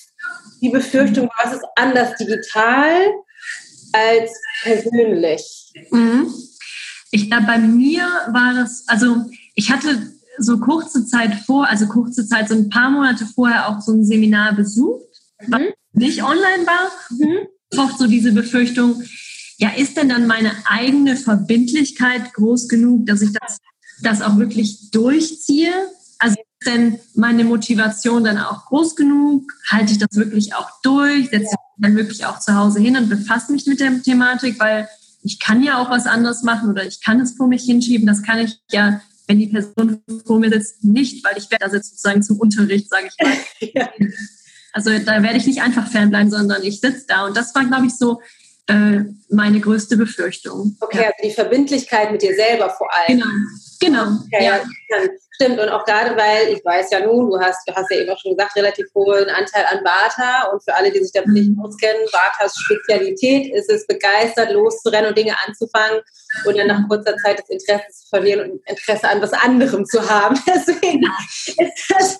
[0.60, 2.94] die Befürchtung, was ist anders digital
[3.92, 5.72] als persönlich?
[5.90, 6.32] Mhm.
[7.10, 9.16] Ich glaube, bei mir war das, also
[9.54, 13.80] ich hatte so kurze Zeit vor, also kurze Zeit, so ein paar Monate vorher auch
[13.80, 15.04] so ein Seminar besucht,
[15.46, 15.52] mhm.
[15.52, 15.60] was
[15.92, 16.90] nicht online war.
[17.10, 17.46] Mhm.
[17.76, 19.02] Oft so diese Befürchtung,
[19.58, 23.58] ja, ist denn dann meine eigene Verbindlichkeit groß genug, dass ich das,
[24.02, 25.72] das auch wirklich durchziehe?
[26.18, 29.52] Also ist denn meine Motivation dann auch groß genug?
[29.68, 31.28] Halte ich das wirklich auch durch?
[31.30, 34.60] Setze ich mich dann wirklich auch zu Hause hin und befasse mich mit der Thematik?
[34.60, 34.88] Weil
[35.22, 38.06] ich kann ja auch was anderes machen oder ich kann es vor mich hinschieben.
[38.06, 41.70] Das kann ich ja wenn die Person vor mir sitzt, nicht, weil ich werde da
[41.70, 43.36] sitze sozusagen zum Unterricht, sage ich mal.
[43.74, 43.90] ja.
[44.72, 47.26] Also da werde ich nicht einfach fernbleiben, sondern ich sitze da.
[47.26, 48.20] Und das war, glaube ich, so
[48.66, 50.76] äh, meine größte Befürchtung.
[50.80, 51.04] Okay, ja.
[51.04, 53.20] also die Verbindlichkeit mit dir selber vor allem.
[53.20, 53.30] Genau,
[53.80, 54.06] genau.
[54.26, 54.56] Okay, ja.
[54.88, 55.08] ja.
[55.40, 58.10] Stimmt, und auch gerade weil, ich weiß ja nun, du hast, du hast ja eben
[58.10, 61.50] auch schon gesagt, relativ hohen Anteil an Vata und für alle, die sich damit nicht
[61.50, 61.64] mhm.
[61.64, 66.00] auskennen, Vatas Spezialität ist es, begeistert loszurennen und Dinge anzufangen
[66.44, 70.10] und dann nach kurzer Zeit das Interesse zu verlieren und Interesse an was anderem zu
[70.10, 70.36] haben.
[70.48, 71.04] Deswegen
[71.46, 72.18] ist das,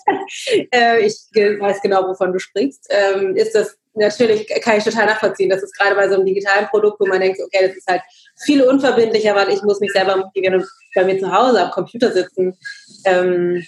[0.71, 5.49] äh, ich weiß genau, wovon du sprichst, ähm, ist das natürlich, kann ich total nachvollziehen.
[5.49, 8.01] Das ist gerade bei so einem digitalen Produkt, wo man denkt, okay, das ist halt
[8.45, 12.11] viel unverbindlicher, weil ich muss mich selber motivieren und bei mir zu Hause am Computer
[12.11, 12.57] sitzen
[13.05, 13.63] ähm,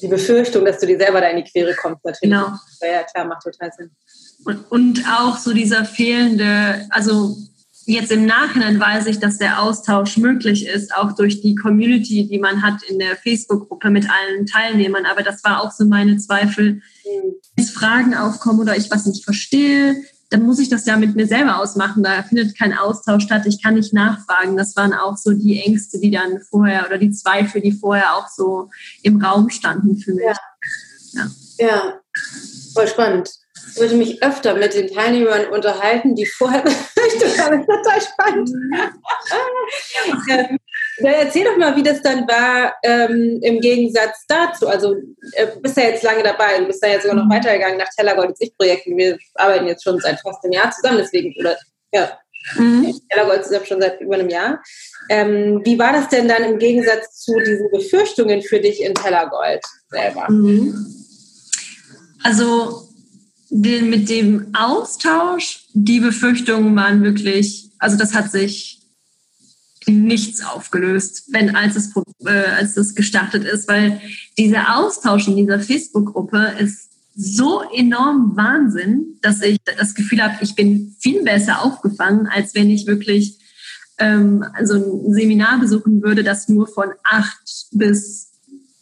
[0.00, 2.34] die Befürchtung, dass du dir selber da in die Quere kommst, natürlich.
[2.34, 2.52] Genau.
[2.80, 3.90] Ja, klar, macht total Sinn.
[4.44, 7.36] Und, und auch so dieser fehlende, also
[7.86, 12.38] jetzt im Nachhinein weiß ich, dass der Austausch möglich ist, auch durch die Community, die
[12.38, 15.06] man hat in der Facebook-Gruppe mit allen Teilnehmern.
[15.06, 17.32] Aber das war auch so meine Zweifel, wenn
[17.82, 19.96] Fragen aufkommen oder ich was nicht verstehe,
[20.32, 22.02] dann muss ich das ja mit mir selber ausmachen.
[22.02, 23.42] Da findet kein Austausch statt.
[23.44, 24.56] Ich kann nicht nachfragen.
[24.56, 28.28] Das waren auch so die Ängste, die dann vorher oder die Zweifel, die vorher auch
[28.28, 28.70] so
[29.02, 30.24] im Raum standen für mich.
[30.24, 31.26] Ja,
[31.58, 31.66] ja.
[31.66, 32.00] ja.
[32.72, 33.30] voll spannend.
[33.74, 36.62] Ich würde mich öfter mit den Teilnehmern unterhalten, die vorher.
[36.64, 36.74] das
[37.14, 38.50] ist total spannend.
[40.98, 44.68] Ähm, erzähl doch mal, wie das dann war ähm, im Gegensatz dazu.
[44.68, 44.94] Also,
[45.32, 47.30] äh, du bist ja jetzt lange dabei, du bist ja jetzt sogar noch mhm.
[47.32, 48.96] weitergegangen nach Tellergold ins Ich-Projekten.
[48.96, 51.56] Wir arbeiten jetzt schon seit fast einem Jahr zusammen, deswegen, oder
[51.92, 52.18] ja,
[52.56, 52.94] mhm.
[53.08, 54.62] Tellergold zusammen schon seit über einem Jahr.
[55.08, 59.64] Ähm, wie war das denn dann im Gegensatz zu diesen Befürchtungen für dich in Tellergold
[59.88, 60.30] selber?
[60.30, 60.86] Mhm.
[62.22, 62.88] Also,
[63.48, 68.81] den, mit dem Austausch, die Befürchtungen waren wirklich, also das hat sich
[69.88, 71.90] nichts aufgelöst, wenn als es,
[72.24, 74.00] äh, als es gestartet ist, weil
[74.38, 80.54] dieser Austausch in dieser Facebook-Gruppe ist so enorm Wahnsinn, dass ich das Gefühl habe, ich
[80.54, 83.38] bin viel besser aufgefangen, als wenn ich wirklich
[83.98, 88.32] ähm, also ein Seminar besuchen würde, das nur von acht bis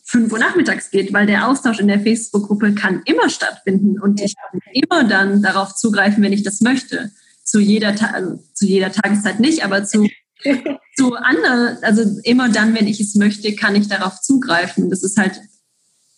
[0.04, 4.34] 5 Uhr nachmittags geht, weil der Austausch in der Facebook-Gruppe kann immer stattfinden und ich
[4.36, 7.12] kann immer dann darauf zugreifen, wenn ich das möchte.
[7.44, 10.08] Zu jeder, Ta also zu jeder Tageszeit nicht, aber zu,
[10.96, 14.90] zu anderen, also immer dann, wenn ich es möchte, kann ich darauf zugreifen.
[14.90, 15.40] Das ist halt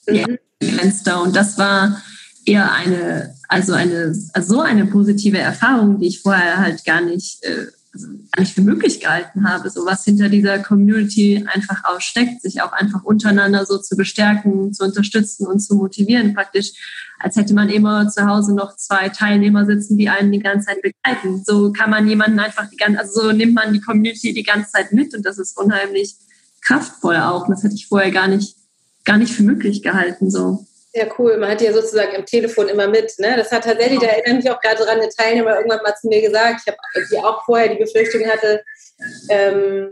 [0.07, 0.39] mhm.
[0.59, 2.03] begrenzter und das war
[2.45, 7.43] eher eine, also eine, also so eine positive Erfahrung, die ich vorher halt gar nicht
[7.45, 12.41] äh, also gar nicht für möglich gehalten habe, so was hinter dieser Community einfach aussteckt,
[12.41, 16.73] sich auch einfach untereinander so zu bestärken, zu unterstützen und zu motivieren, praktisch,
[17.23, 20.83] als hätte man immer zu Hause noch zwei Teilnehmer sitzen, die einen die ganze Zeit
[20.83, 21.43] begleiten.
[21.47, 24.73] So kann man jemanden einfach die ganze, also so nimmt man die Community die ganze
[24.73, 26.17] Zeit mit und das ist unheimlich
[26.63, 27.47] kraftvoll auch.
[27.47, 28.57] Und das hätte ich vorher gar nicht,
[29.05, 30.67] gar nicht für möglich gehalten, so.
[30.95, 31.39] Ja, cool.
[31.39, 33.15] Man hat ja sozusagen im Telefon immer mit.
[33.19, 33.35] Ne?
[33.37, 36.09] Das hat tatsächlich, da erinnere ich mich auch gerade dran, eine Teilnehmer irgendwann mal zu
[36.09, 38.63] mir gesagt, ich habe die auch vorher die Befürchtung hatte,
[39.31, 39.91] ähm,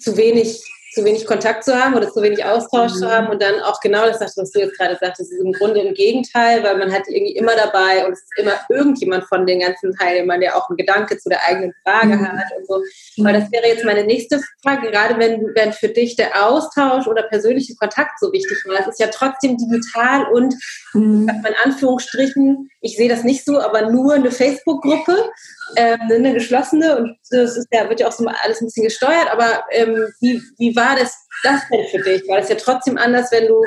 [0.00, 2.96] zu wenig zu wenig Kontakt zu haben oder zu wenig Austausch mhm.
[2.96, 5.80] zu haben und dann auch genau das, was du jetzt gerade sagtest, ist im Grunde
[5.80, 9.60] im Gegenteil, weil man hat irgendwie immer dabei und es ist immer irgendjemand von den
[9.60, 12.28] ganzen Teilnehmern, der auch einen Gedanke zu der eigenen Frage mhm.
[12.28, 12.82] hat und so.
[13.24, 17.22] Weil das wäre jetzt meine nächste Frage, gerade wenn, wenn für dich der Austausch oder
[17.24, 18.80] persönliche Kontakt so wichtig war.
[18.80, 20.54] Es ist ja trotzdem digital und
[20.92, 21.28] mhm.
[21.28, 25.30] in Anführungsstrichen, ich sehe das nicht so, aber nur eine Facebook-Gruppe
[25.76, 29.28] ähm, eine geschlossene und das ist ja, wird ja auch so alles ein bisschen gesteuert,
[29.30, 32.26] aber ähm, wie, wie war das, das denn für dich?
[32.28, 33.62] War das ja trotzdem anders, wenn du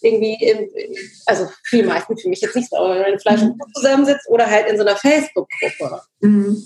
[0.00, 0.68] irgendwie, in,
[1.26, 4.46] also die meisten, für mich jetzt nicht aber wenn du Fleisch und Blut zusammensitzt oder
[4.46, 6.02] halt in so einer Facebook-Gruppe?
[6.20, 6.62] Mhm.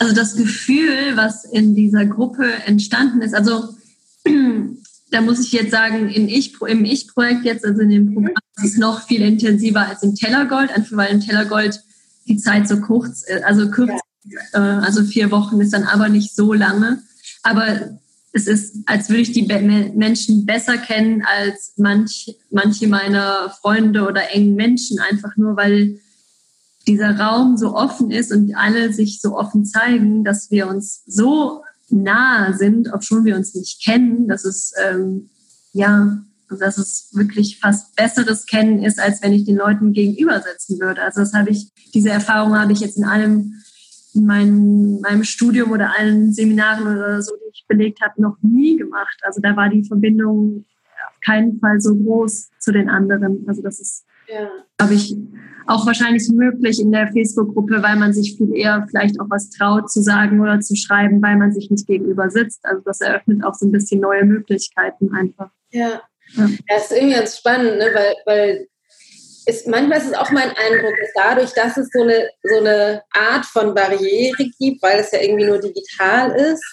[0.00, 3.68] Also das Gefühl, was in dieser Gruppe entstanden ist, also
[5.10, 8.72] da muss ich jetzt sagen, in ich, im Ich-Projekt jetzt, also in dem Programm, ist
[8.72, 11.82] es noch viel intensiver als im Tellergold, einfach weil im Tellergold
[12.26, 13.90] die Zeit so kurz, äh, also kurz,
[14.24, 14.40] ja.
[14.52, 17.02] äh, also vier Wochen ist dann aber nicht so lange.
[17.42, 17.98] Aber
[18.32, 24.32] es ist, als würde ich die Menschen besser kennen als manch, manche meiner Freunde oder
[24.32, 26.00] engen Menschen, einfach nur weil
[26.86, 31.62] dieser Raum so offen ist und alle sich so offen zeigen, dass wir uns so
[31.90, 34.28] nahe sind, obwohl wir uns nicht kennen.
[34.28, 35.30] Das ist ähm,
[35.72, 36.18] ja
[36.56, 41.02] dass es wirklich fast besseres Kennen ist, als wenn ich den Leuten gegenüber sitzen würde.
[41.02, 43.54] Also das habe ich, diese Erfahrung habe ich jetzt in allem,
[44.14, 48.76] in meinem, meinem Studium oder allen Seminaren oder so, die ich belegt habe, noch nie
[48.76, 49.18] gemacht.
[49.22, 50.64] Also da war die Verbindung
[51.08, 53.44] auf keinen Fall so groß zu den anderen.
[53.46, 54.48] Also das ist, ja.
[54.78, 55.16] glaube ich,
[55.68, 59.90] auch wahrscheinlich möglich in der Facebook-Gruppe, weil man sich viel eher vielleicht auch was traut
[59.90, 62.64] zu sagen oder zu schreiben, weil man sich nicht gegenüber sitzt.
[62.64, 65.50] Also das eröffnet auch so ein bisschen neue Möglichkeiten einfach.
[65.70, 66.00] Ja,
[66.34, 66.48] ja.
[66.68, 67.90] Das ist irgendwie ganz spannend, ne?
[67.92, 68.68] weil, weil
[69.44, 73.02] ist, manchmal ist es auch mein Eindruck, dass dadurch, dass es so eine, so eine
[73.12, 76.64] Art von Barriere gibt, weil es ja irgendwie nur digital ist,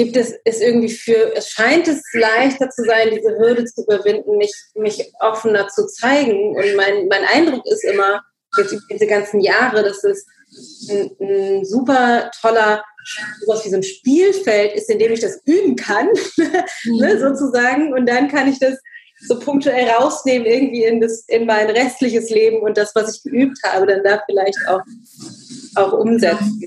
[0.00, 4.38] gibt es, ist irgendwie für, es scheint es leichter zu sein, diese Hürde zu überwinden,
[4.38, 6.56] mich, mich offener zu zeigen.
[6.56, 8.22] Und mein, mein Eindruck ist immer,
[8.56, 10.26] jetzt über diese ganzen Jahre, dass es
[10.88, 12.82] ein, ein super toller
[13.44, 17.20] sowas wie so ein Spielfeld ist, in dem ich das üben kann, ne, mhm.
[17.20, 17.92] sozusagen.
[17.92, 18.78] Und dann kann ich das
[19.28, 23.58] so punktuell rausnehmen, irgendwie in, das, in mein restliches Leben und das, was ich geübt
[23.64, 24.80] habe, dann da vielleicht auch,
[25.74, 26.62] auch umsetzen.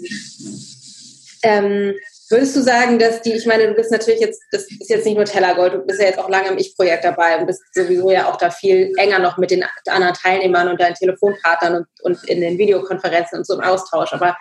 [1.41, 1.95] Ähm,
[2.33, 5.15] Würdest du sagen, dass die, ich meine, du bist natürlich jetzt, das ist jetzt nicht
[5.15, 8.27] nur Tellergold, du bist ja jetzt auch lange im Ich-Projekt dabei und bist sowieso ja
[8.27, 12.41] auch da viel enger noch mit den anderen Teilnehmern und deinen Telefonpartnern und, und in
[12.41, 14.13] den Videokonferenzen und so im Austausch.
[14.13, 14.35] Aber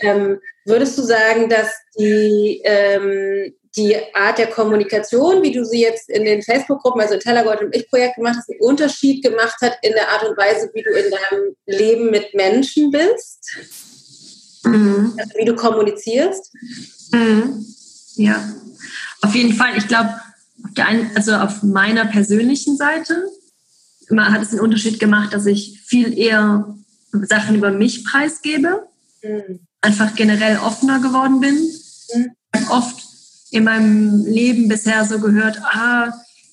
[0.00, 6.10] ähm, würdest du sagen, dass die, ähm, die Art der Kommunikation, wie du sie jetzt
[6.10, 10.08] in den Facebook-Gruppen, also Tellergold und Ich-Projekt gemacht hast, einen Unterschied gemacht hat in der
[10.08, 13.58] Art und Weise, wie du in deinem Leben mit Menschen bist?
[14.64, 15.14] Mhm.
[15.16, 16.52] Also wie du kommunizierst?
[17.12, 17.64] Mhm.
[18.16, 18.42] Ja,
[19.22, 19.76] auf jeden Fall.
[19.76, 20.10] Ich glaube,
[21.14, 23.24] also auf meiner persönlichen Seite
[24.16, 26.74] hat es einen Unterschied gemacht, dass ich viel eher
[27.12, 28.86] Sachen über mich preisgebe,
[29.22, 29.60] mhm.
[29.80, 31.54] einfach generell offener geworden bin.
[31.54, 32.68] Mhm.
[32.70, 33.04] Oft
[33.50, 36.12] in meinem Leben bisher so gehört, ah,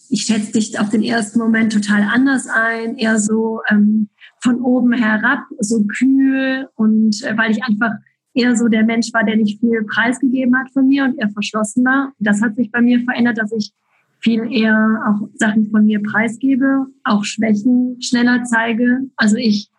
[0.10, 4.94] ich schätze dich auf den ersten Moment total anders ein, eher so ähm, von oben
[4.94, 7.92] herab, so kühl und äh, weil ich einfach
[8.36, 11.86] eher so der Mensch war, der nicht viel preisgegeben hat von mir und eher verschlossen
[11.86, 12.14] war.
[12.20, 13.72] Das hat sich bei mir verändert, dass ich
[14.20, 19.02] viel eher auch Sachen von mir preisgebe, auch Schwächen schneller zeige.
[19.16, 19.70] Also ich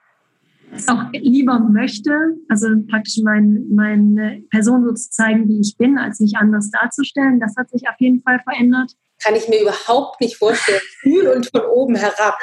[0.89, 2.13] auch lieber möchte,
[2.49, 7.41] also praktisch mein, meine Person so zu zeigen, wie ich bin, als mich anders darzustellen.
[7.41, 8.93] Das hat sich auf jeden Fall verändert.
[9.27, 10.81] Kann ich mir überhaupt nicht vorstellen.
[11.01, 12.39] Kühl und von oben herab.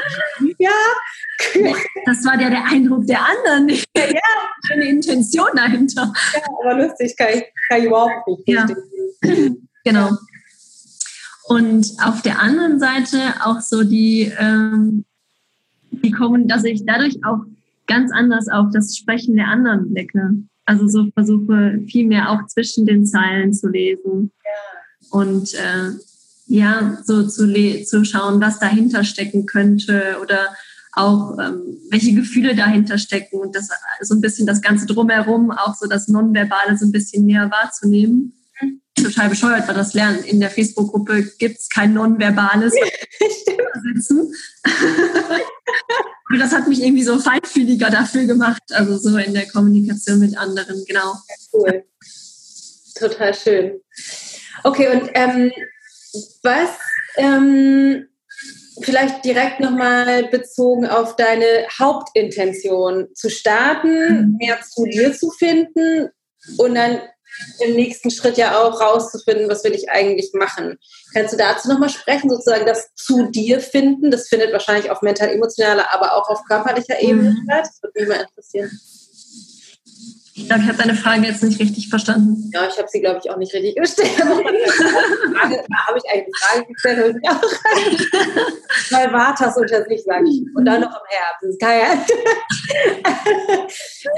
[0.58, 0.70] Ja,
[1.40, 1.74] kühl.
[2.06, 4.04] Das war ja der Eindruck der anderen, nicht ja.
[4.74, 6.12] eine Intention dahinter.
[6.34, 8.68] Ja, aber lustig, kann ich, kann ich überhaupt nicht ja.
[9.86, 10.10] Genau.
[11.46, 15.06] Und auf der anderen Seite auch so die, ähm,
[15.90, 17.46] die kommen, dass ich dadurch auch
[17.88, 20.36] ganz anders auf das Sprechen der anderen blicke.
[20.66, 24.34] Also so versuche viel mehr auch zwischen den Zeilen zu lesen.
[24.44, 25.20] Ja.
[25.20, 25.92] Und äh,
[26.46, 27.48] ja, so zu,
[27.86, 30.56] zu schauen, was dahinter stecken könnte oder
[30.96, 33.70] auch ähm, welche Gefühle dahinter stecken und das
[34.02, 38.34] so ein bisschen das Ganze drumherum, auch so das Nonverbale so ein bisschen näher wahrzunehmen.
[38.62, 38.82] Mhm.
[38.96, 40.24] Total bescheuert war das Lernen.
[40.24, 42.74] In der Facebook-Gruppe gibt es kein Nonverbales.
[43.96, 44.34] Sitzen.
[46.30, 50.38] Und das hat mich irgendwie so feinfühliger dafür gemacht, also so in der Kommunikation mit
[50.38, 51.16] anderen, genau.
[51.52, 51.84] Cool.
[52.96, 53.72] Total schön.
[54.64, 55.52] Okay, und ähm,
[56.44, 56.70] was
[57.18, 58.08] ähm,
[58.82, 64.38] vielleicht direkt nochmal bezogen auf deine Hauptintention zu starten, mhm.
[64.40, 66.10] mehr zu dir zu finden
[66.58, 67.02] und dann
[67.66, 70.78] im nächsten Schritt ja auch rauszufinden, was will ich eigentlich machen.
[71.14, 74.12] Kannst du dazu nochmal sprechen, sozusagen das zu dir finden?
[74.12, 77.44] Das findet wahrscheinlich auf mental-emotionaler, aber auch auf körperlicher Ebene mhm.
[77.44, 77.66] statt.
[77.66, 78.80] Das würde mich mal interessieren.
[80.36, 82.50] Ich glaube, ich habe deine Frage jetzt nicht richtig verstanden.
[82.52, 84.18] Ja, ich habe sie, glaube ich, auch nicht richtig gestellt.
[84.20, 84.40] habe
[85.98, 87.18] ich eigentlich eine Frage gestellt?
[88.90, 90.42] Zwei Vatas unter sich, sage ich.
[90.56, 91.36] Und dann noch am Herz.
[91.40, 91.84] Das ist geil.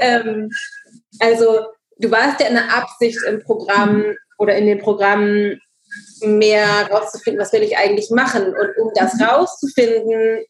[0.00, 0.50] ähm,
[1.20, 1.66] also,
[1.98, 5.60] du warst ja in der Absicht im Programm oder in den Programmen
[6.22, 8.54] mehr rauszufinden, was will ich eigentlich machen.
[8.54, 10.46] Und um das rauszufinden,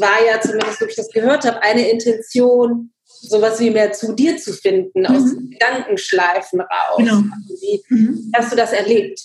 [0.00, 4.14] war ja zumindest, so wie ich das gehört habe, eine Intention, sowas wie mehr zu
[4.14, 5.06] dir zu finden, mhm.
[5.06, 6.98] aus Gedankenschleifen raus.
[6.98, 7.16] Genau.
[7.16, 8.32] Also wie mhm.
[8.34, 9.20] hast du das erlebt?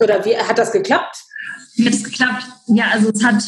[0.00, 1.16] Oder wie hat das geklappt?
[1.76, 2.44] Wie hat es geklappt?
[2.68, 3.42] Ja, also es hat,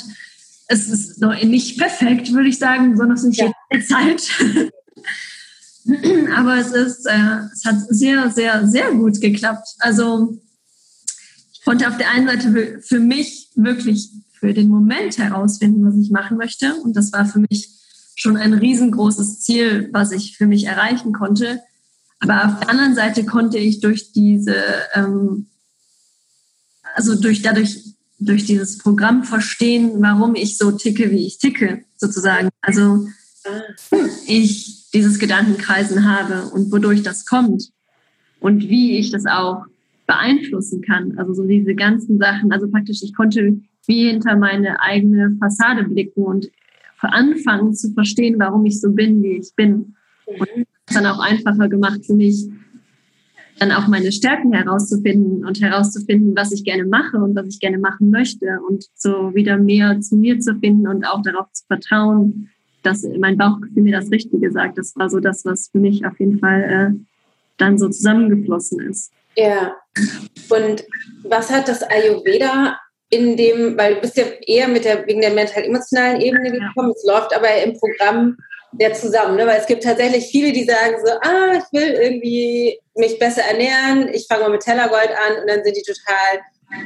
[0.68, 3.52] es ist noch nicht perfekt, würde ich sagen, besonders nicht ja.
[3.70, 4.22] jede Zeit.
[6.36, 9.68] Aber es ist, äh, es hat sehr, sehr, sehr gut geklappt.
[9.78, 10.36] Also
[11.52, 16.10] ich konnte auf der einen Seite für mich wirklich für den Moment herausfinden, was ich
[16.10, 16.74] machen möchte.
[16.76, 17.70] Und das war für mich
[18.16, 21.60] schon ein riesengroßes Ziel, was ich für mich erreichen konnte.
[22.18, 24.56] Aber auf der anderen Seite konnte ich durch diese,
[24.94, 25.46] ähm,
[26.94, 32.48] also durch dadurch durch dieses Programm verstehen, warum ich so ticke, wie ich ticke, sozusagen.
[32.62, 33.06] Also
[34.26, 37.70] ich dieses Gedankenkreisen habe und wodurch das kommt
[38.40, 39.64] und wie ich das auch
[40.06, 41.18] beeinflussen kann.
[41.18, 42.52] Also so diese ganzen Sachen.
[42.52, 46.48] Also praktisch, ich konnte wie hinter meine eigene Fassade blicken und
[47.12, 49.94] anfangen zu verstehen, warum ich so bin, wie ich bin.
[50.26, 52.48] Und das dann auch einfacher gemacht für mich,
[53.58, 57.78] dann auch meine Stärken herauszufinden und herauszufinden, was ich gerne mache und was ich gerne
[57.78, 62.50] machen möchte und so wieder mehr zu mir zu finden und auch darauf zu vertrauen,
[62.82, 64.78] dass mein Bauchgefühl mir das Richtige sagt.
[64.78, 67.00] Das war so das, was für mich auf jeden Fall äh,
[67.56, 69.12] dann so zusammengeflossen ist.
[69.36, 69.74] Ja.
[70.50, 70.84] Und
[71.24, 72.78] was hat das Ayurveda
[73.10, 77.04] in dem, weil du bist ja eher mit der, wegen der mental-emotionalen Ebene gekommen, es
[77.04, 78.36] läuft aber im Programm
[78.78, 79.46] ja zusammen, ne?
[79.46, 84.08] weil es gibt tatsächlich viele, die sagen so, ah, ich will irgendwie mich besser ernähren,
[84.12, 86.40] ich fange mal mit Tellergold an und dann sind die total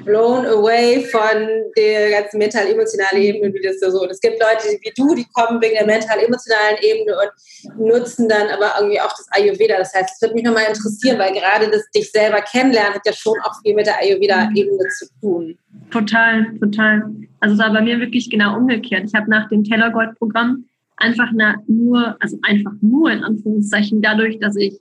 [0.05, 4.03] blown away von der ganzen mental-emotionalen Ebene, wie das so.
[4.03, 8.49] Und es gibt Leute wie du, die kommen wegen der mental-emotionalen Ebene und nutzen dann
[8.49, 9.79] aber irgendwie auch das Ayurveda.
[9.79, 13.13] Das heißt, es würde mich nochmal interessieren, weil gerade das dich selber kennenlernen hat ja
[13.13, 15.59] schon auch viel mit der Ayurveda-Ebene zu tun.
[15.91, 17.11] Total, total.
[17.41, 19.05] Also es war bei mir wirklich genau umgekehrt.
[19.07, 20.67] Ich habe nach dem Tellergold-Programm
[20.97, 21.31] einfach
[21.67, 24.79] nur, also einfach nur in Anführungszeichen dadurch, dass ich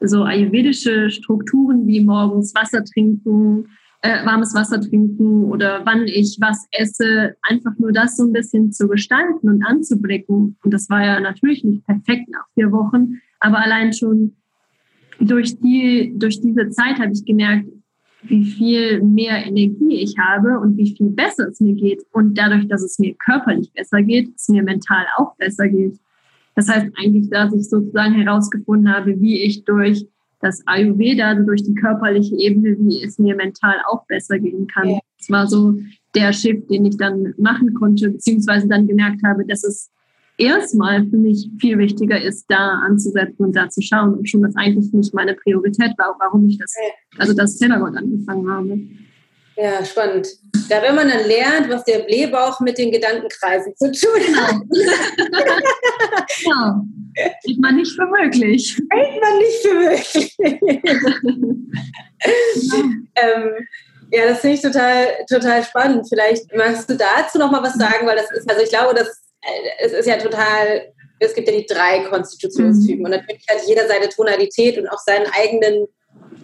[0.00, 3.70] so ayurvedische Strukturen wie morgens Wasser trinken,
[4.06, 8.72] äh, warmes Wasser trinken oder wann ich was esse, einfach nur das so ein bisschen
[8.72, 10.56] zu gestalten und anzublicken.
[10.62, 14.34] Und das war ja natürlich nicht perfekt nach vier Wochen, aber allein schon
[15.20, 17.66] durch, die, durch diese Zeit habe ich gemerkt,
[18.22, 22.02] wie viel mehr Energie ich habe und wie viel besser es mir geht.
[22.12, 25.98] Und dadurch, dass es mir körperlich besser geht, es mir mental auch besser geht.
[26.54, 30.06] Das heißt eigentlich, dass ich sozusagen herausgefunden habe, wie ich durch
[30.40, 34.88] das Ayurveda, durch die körperliche Ebene, wie es mir mental auch besser gehen kann.
[34.88, 34.98] Ja.
[35.18, 35.78] Das war so
[36.14, 39.90] der Shift, den ich dann machen konnte, beziehungsweise dann gemerkt habe, dass es
[40.38, 44.56] erstmal für mich viel wichtiger ist, da anzusetzen und da zu schauen und schon das
[44.56, 46.74] eigentlich nicht meine Priorität war, warum ich das,
[47.18, 48.80] also das Tellergott angefangen habe.
[49.56, 50.28] Ja, spannend.
[50.68, 54.56] Da, wenn man dann lernt, was der Blähbauch mit den Gedankenkreisen zu tun hat.
[56.42, 56.82] genau.
[57.14, 58.78] Hält man nicht für möglich.
[58.90, 60.36] Hält man nicht für möglich.
[63.16, 63.66] ähm,
[64.12, 66.06] ja, das finde ich total, total spannend.
[66.08, 69.08] Vielleicht magst du dazu noch mal was sagen, weil das ist, also ich glaube, das,
[69.42, 73.04] äh, es ist ja total, es gibt ja die drei Konstitutionstypen mhm.
[73.06, 75.86] und natürlich hat jeder seine Tonalität und auch seinen eigenen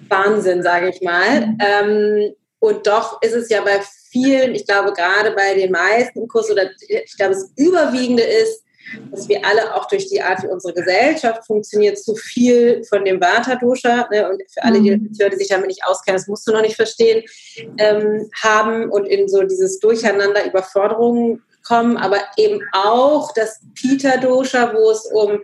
[0.08, 1.46] Wahnsinn, sage ich mal.
[1.46, 1.58] Mhm.
[1.60, 6.28] Ähm, und doch ist es ja bei vielen, ich glaube gerade bei den meisten im
[6.28, 8.62] Kurs oder ich glaube das Überwiegende ist,
[9.10, 13.20] dass wir alle auch durch die Art, wie unsere Gesellschaft funktioniert, zu viel von dem
[13.20, 15.12] Vata-Dosha, ne, und für alle, die, mhm.
[15.12, 17.24] die sich damit nicht auskennen, das musst du noch nicht verstehen,
[17.78, 24.90] ähm, haben und in so dieses Durcheinander Überforderungen kommen, aber eben auch das Pita-Dosha, wo
[24.90, 25.40] es um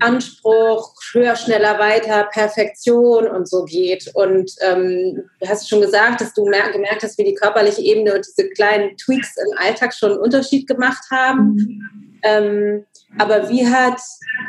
[0.00, 4.10] Anspruch, höher, schneller, weiter, Perfektion und so geht.
[4.14, 8.26] Und ähm, du hast schon gesagt, dass du gemerkt hast, wie die körperliche Ebene und
[8.26, 11.54] diese kleinen Tweaks im Alltag schon einen Unterschied gemacht haben.
[11.54, 12.20] Mhm.
[12.22, 12.86] Ähm,
[13.16, 14.00] aber wie hat,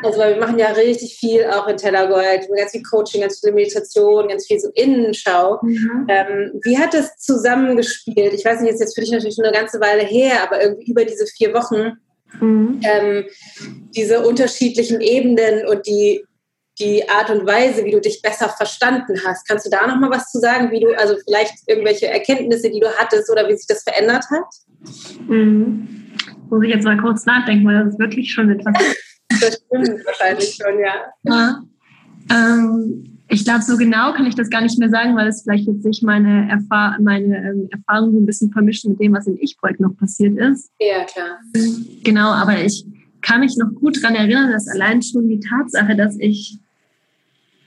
[0.02, 3.52] also weil wir machen ja richtig viel auch in Tellergold, ganz viel Coaching, ganz viel
[3.52, 5.58] Meditation, ganz viel so Innenschau.
[5.62, 6.06] Mhm.
[6.08, 8.34] Ähm, wie hat das zusammengespielt?
[8.34, 10.90] Ich weiß nicht, ist jetzt für dich natürlich schon eine ganze Weile her, aber irgendwie
[10.90, 11.98] über diese vier Wochen
[12.38, 12.80] mhm.
[12.82, 13.24] ähm,
[13.94, 16.24] diese unterschiedlichen Ebenen und die,
[16.78, 19.48] die Art und Weise, wie du dich besser verstanden hast.
[19.48, 22.80] Kannst du da noch mal was zu sagen, wie du, also vielleicht irgendwelche Erkenntnisse, die
[22.80, 24.46] du hattest oder wie sich das verändert hat?
[25.26, 25.96] Mhm.
[26.50, 28.74] Muss ich jetzt mal kurz nachdenken, weil das ist wirklich schon etwas.
[29.28, 30.94] das stimmt wahrscheinlich schon, ja.
[31.22, 31.62] ja.
[32.30, 35.68] Ähm, ich glaube, so genau kann ich das gar nicht mehr sagen, weil es vielleicht
[35.68, 39.38] jetzt sich meine, Erfahr meine ähm, Erfahrungen so ein bisschen vermischen mit dem, was im
[39.40, 40.70] Ich-Projekt noch passiert ist.
[40.80, 41.38] Ja, klar.
[42.02, 42.84] Genau, aber ich
[43.22, 46.58] kann mich noch gut daran erinnern, dass allein schon die Tatsache, dass ich,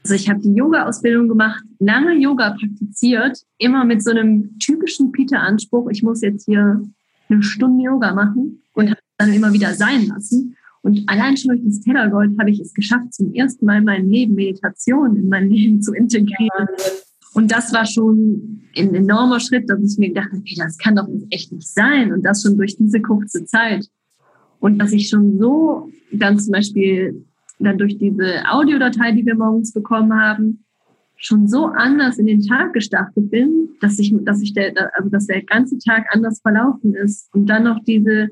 [0.03, 5.89] also ich habe die Yoga-Ausbildung gemacht, lange Yoga praktiziert, immer mit so einem typischen Peter-Anspruch,
[5.91, 6.83] ich muss jetzt hier
[7.29, 10.55] eine Stunde Yoga machen und habe dann immer wieder sein lassen.
[10.81, 14.35] Und allein schon durch das Tellergold habe ich es geschafft, zum ersten Mal mein Leben
[14.35, 16.67] Meditation in mein Leben zu integrieren.
[17.33, 20.97] Und das war schon ein enormer Schritt, dass ich mir gedacht habe, hey, das kann
[20.97, 22.11] doch echt nicht sein.
[22.11, 23.87] Und das schon durch diese kurze Zeit.
[24.59, 27.25] Und dass ich schon so dann zum Beispiel
[27.59, 30.65] dann durch diese Audiodatei, die wir morgens bekommen haben,
[31.15, 35.27] schon so anders in den Tag gestartet bin, dass ich, dass ich der, also dass
[35.27, 37.33] der ganze Tag anders verlaufen ist.
[37.33, 38.29] Und dann noch diese,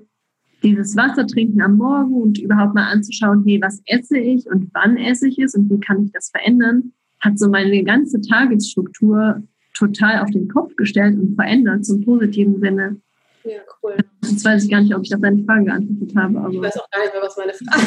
[0.63, 4.97] dieses Wasser trinken am Morgen und überhaupt mal anzuschauen, hey, was esse ich und wann
[4.97, 9.41] esse ich es und wie kann ich das verändern, hat so meine ganze Tagesstruktur
[9.73, 12.97] total auf den Kopf gestellt und verändert zum positiven Sinne.
[13.43, 13.97] Ja, cool.
[14.23, 16.39] Jetzt weiß ich gar nicht, ob ich auf deine Frage geantwortet habe.
[16.39, 17.81] Aber ich weiß auch gar nicht mehr, was meine Frage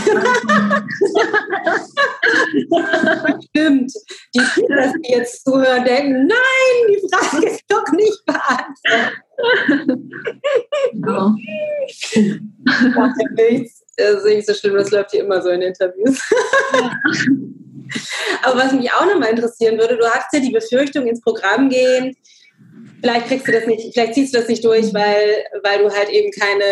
[0.49, 0.89] war.
[3.51, 3.93] Stimmt.
[4.35, 9.24] Die Kinder, die jetzt zuhören, denken, nein, die Frage ist doch nicht beantwortet.
[10.93, 11.35] Genau.
[12.97, 13.85] Macht ja nichts.
[13.97, 16.21] Das ist nicht so schlimm, das läuft hier immer so in Interviews.
[18.43, 22.17] Aber was mich auch nochmal interessieren würde, du hast ja die Befürchtung, ins Programm gehen,
[23.01, 26.09] vielleicht kriegst du das nicht, vielleicht ziehst du das nicht durch, weil, weil du halt
[26.09, 26.65] eben keine,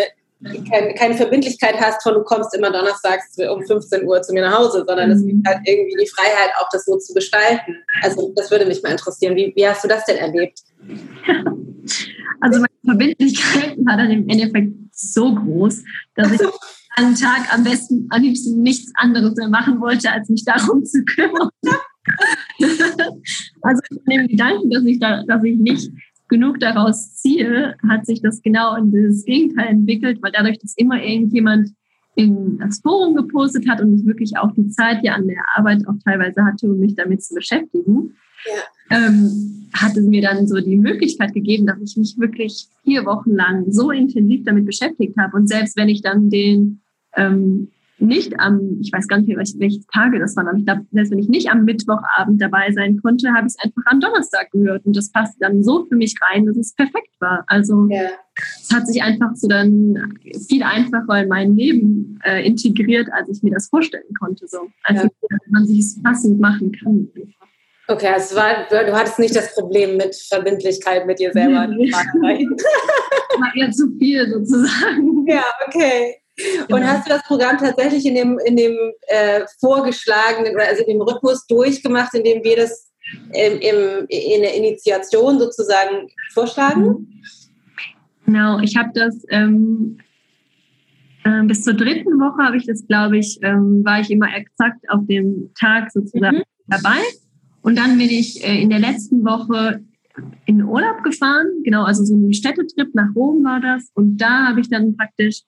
[0.69, 4.59] keine, keine Verbindlichkeit hast von du kommst immer donnerstags um 15 Uhr zu mir nach
[4.59, 7.77] Hause, sondern es gibt halt irgendwie die Freiheit, auch das so zu gestalten.
[8.03, 9.37] Also das würde mich mal interessieren.
[9.37, 10.61] Wie, wie hast du das denn erlebt?
[12.41, 15.85] Also meine Verbindlichkeit war dann im Endeffekt so groß,
[16.17, 16.41] dass ich
[16.97, 21.05] einen Tag am besten, am liebsten nichts anderes mehr machen wollte, als mich darum zu
[21.05, 21.51] kümmern.
[23.63, 25.91] also mit dem Gedanken, dass ich, da, dass ich nicht
[26.33, 31.03] genug daraus ziehe, hat sich das genau in dieses Gegenteil entwickelt, weil dadurch, dass immer
[31.03, 31.69] irgendjemand
[32.15, 35.87] in das Forum gepostet hat und ich wirklich auch die Zeit ja an der Arbeit
[35.87, 38.17] auch teilweise hatte, um mich damit zu beschäftigen,
[38.47, 38.97] ja.
[38.97, 43.33] ähm, hat es mir dann so die Möglichkeit gegeben, dass ich mich wirklich vier Wochen
[43.33, 45.37] lang so intensiv damit beschäftigt habe.
[45.37, 46.81] Und selbst wenn ich dann den
[47.15, 47.69] ähm,
[48.03, 50.87] nicht am, ich weiß gar nicht mehr, welche, welche Tage das waren, aber ich glaube,
[50.91, 54.51] selbst wenn ich nicht am Mittwochabend dabei sein konnte, habe ich es einfach am Donnerstag
[54.51, 54.85] gehört.
[54.85, 57.45] Und das passte dann so für mich rein, dass es perfekt war.
[57.47, 58.11] Also ja.
[58.61, 63.43] es hat sich einfach so dann viel einfacher in mein Leben äh, integriert, als ich
[63.43, 64.47] mir das vorstellen konnte.
[64.47, 64.69] So.
[64.85, 65.39] Also ja.
[65.51, 67.09] man sich es passend machen kann.
[67.89, 71.69] Okay, also war, du hattest nicht das Problem mit Verbindlichkeit mit dir selber.
[73.39, 75.27] war eher zu viel sozusagen.
[75.27, 76.22] Ja, okay.
[76.39, 76.87] Und genau.
[76.87, 78.77] hast du das Programm tatsächlich in dem, in dem
[79.09, 82.91] äh, vorgeschlagenen, also dem Rhythmus durchgemacht, in dem wir das
[83.35, 87.23] im, im, in der Initiation sozusagen vorschlagen?
[88.25, 89.99] Genau, ich habe das ähm,
[91.25, 94.89] äh, bis zur dritten Woche habe ich das, glaube ich, ähm, war ich immer exakt
[94.89, 96.43] auf dem Tag sozusagen mhm.
[96.67, 96.99] dabei.
[97.63, 99.83] Und dann bin ich äh, in der letzten Woche
[100.47, 103.91] in Urlaub gefahren, genau, also so ein Städtetrip nach Rom war das.
[103.95, 105.43] Und da habe ich dann praktisch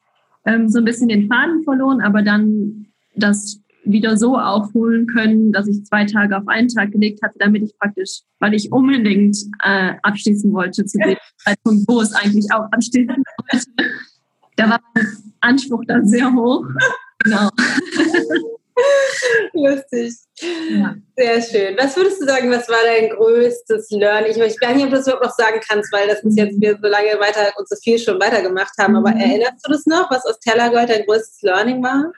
[0.46, 2.86] ähm, so ein bisschen den Faden verloren, aber dann
[3.16, 7.62] das wieder so aufholen können, dass ich zwei Tage auf einen Tag gelegt hatte, damit
[7.62, 12.70] ich praktisch, weil ich unbedingt äh, abschließen wollte zu dem Zeitpunkt, wo es eigentlich auch
[12.70, 13.66] abschließen wollte.
[14.56, 15.06] Da war mein
[15.40, 16.66] Anspruch dann sehr hoch.
[17.22, 17.48] Genau.
[19.52, 20.14] Lustig.
[20.70, 20.96] Ja.
[21.16, 21.76] Sehr schön.
[21.78, 24.32] Was würdest du sagen, was war dein größtes Learning?
[24.32, 26.78] Ich weiß nicht, ob du das überhaupt noch sagen kannst, weil das ist jetzt wir
[26.80, 28.96] so lange weiter und so viel schon weitergemacht haben.
[28.96, 29.20] Aber mhm.
[29.20, 32.12] erinnerst du das noch, was aus Tellergold dein größtes Learning war?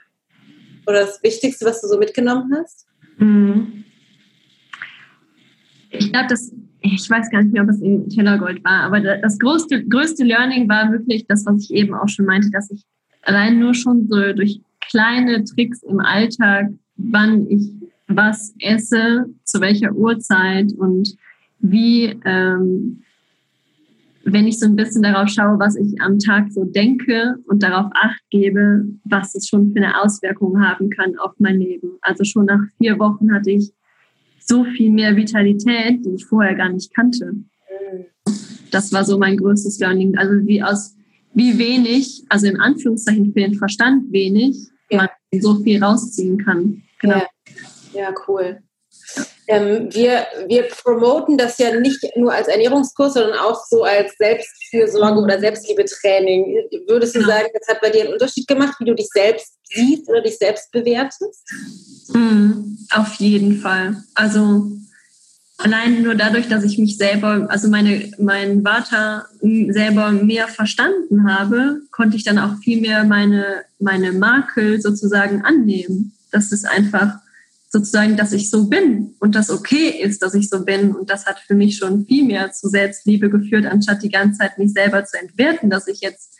[0.87, 2.87] Oder das Wichtigste, was du so mitgenommen hast?
[3.17, 3.83] Mhm.
[5.91, 6.51] Ich glaube, das,
[6.81, 10.67] ich weiß gar nicht mehr, ob es in Tellergold war, aber das größte, größte Learning
[10.69, 12.83] war wirklich das, was ich eben auch schon meinte, dass ich
[13.23, 17.69] allein nur schon so durch kleine Tricks im Alltag, wann ich
[18.07, 21.15] was esse, zu welcher Uhrzeit und
[21.59, 23.03] wie, ähm,
[24.23, 27.91] wenn ich so ein bisschen darauf schaue, was ich am Tag so denke und darauf
[27.93, 31.91] acht gebe, was es schon für eine Auswirkung haben kann auf mein Leben.
[32.01, 33.71] Also schon nach vier Wochen hatte ich
[34.39, 37.33] so viel mehr Vitalität, die ich vorher gar nicht kannte.
[38.71, 40.17] Das war so mein größtes Learning.
[40.17, 40.95] Also wie aus
[41.33, 44.57] wie wenig, also in Anführungszeichen für den Verstand wenig,
[45.31, 46.83] so viel rausziehen kann.
[46.99, 47.17] Genau.
[47.17, 47.27] Ja,
[47.93, 48.61] ja cool.
[49.49, 55.21] Ähm, wir, wir promoten das ja nicht nur als Ernährungskurs, sondern auch so als Selbstfürsorge
[55.21, 56.67] oder Selbstliebetraining.
[56.87, 57.31] Würdest du genau.
[57.31, 60.37] sagen, das hat bei dir einen Unterschied gemacht, wie du dich selbst siehst oder dich
[60.37, 61.49] selbst bewertest?
[62.13, 64.03] Mhm, auf jeden Fall.
[64.15, 64.69] Also
[65.57, 71.81] allein nur dadurch, dass ich mich selber, also meine, meinen Vater selber mehr verstanden habe,
[71.91, 76.13] konnte ich dann auch viel mehr meine, meine Makel sozusagen annehmen.
[76.31, 77.17] Das ist einfach
[77.69, 80.95] sozusagen, dass ich so bin und das okay ist, dass ich so bin.
[80.95, 84.57] Und das hat für mich schon viel mehr zu Selbstliebe geführt, anstatt die ganze Zeit
[84.57, 86.35] mich selber zu entwerten, dass ich jetzt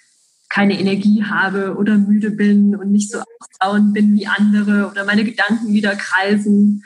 [0.50, 5.26] keine Energie habe oder müde bin und nicht so ausdauernd bin wie andere oder meine
[5.26, 6.84] Gedanken wieder kreisen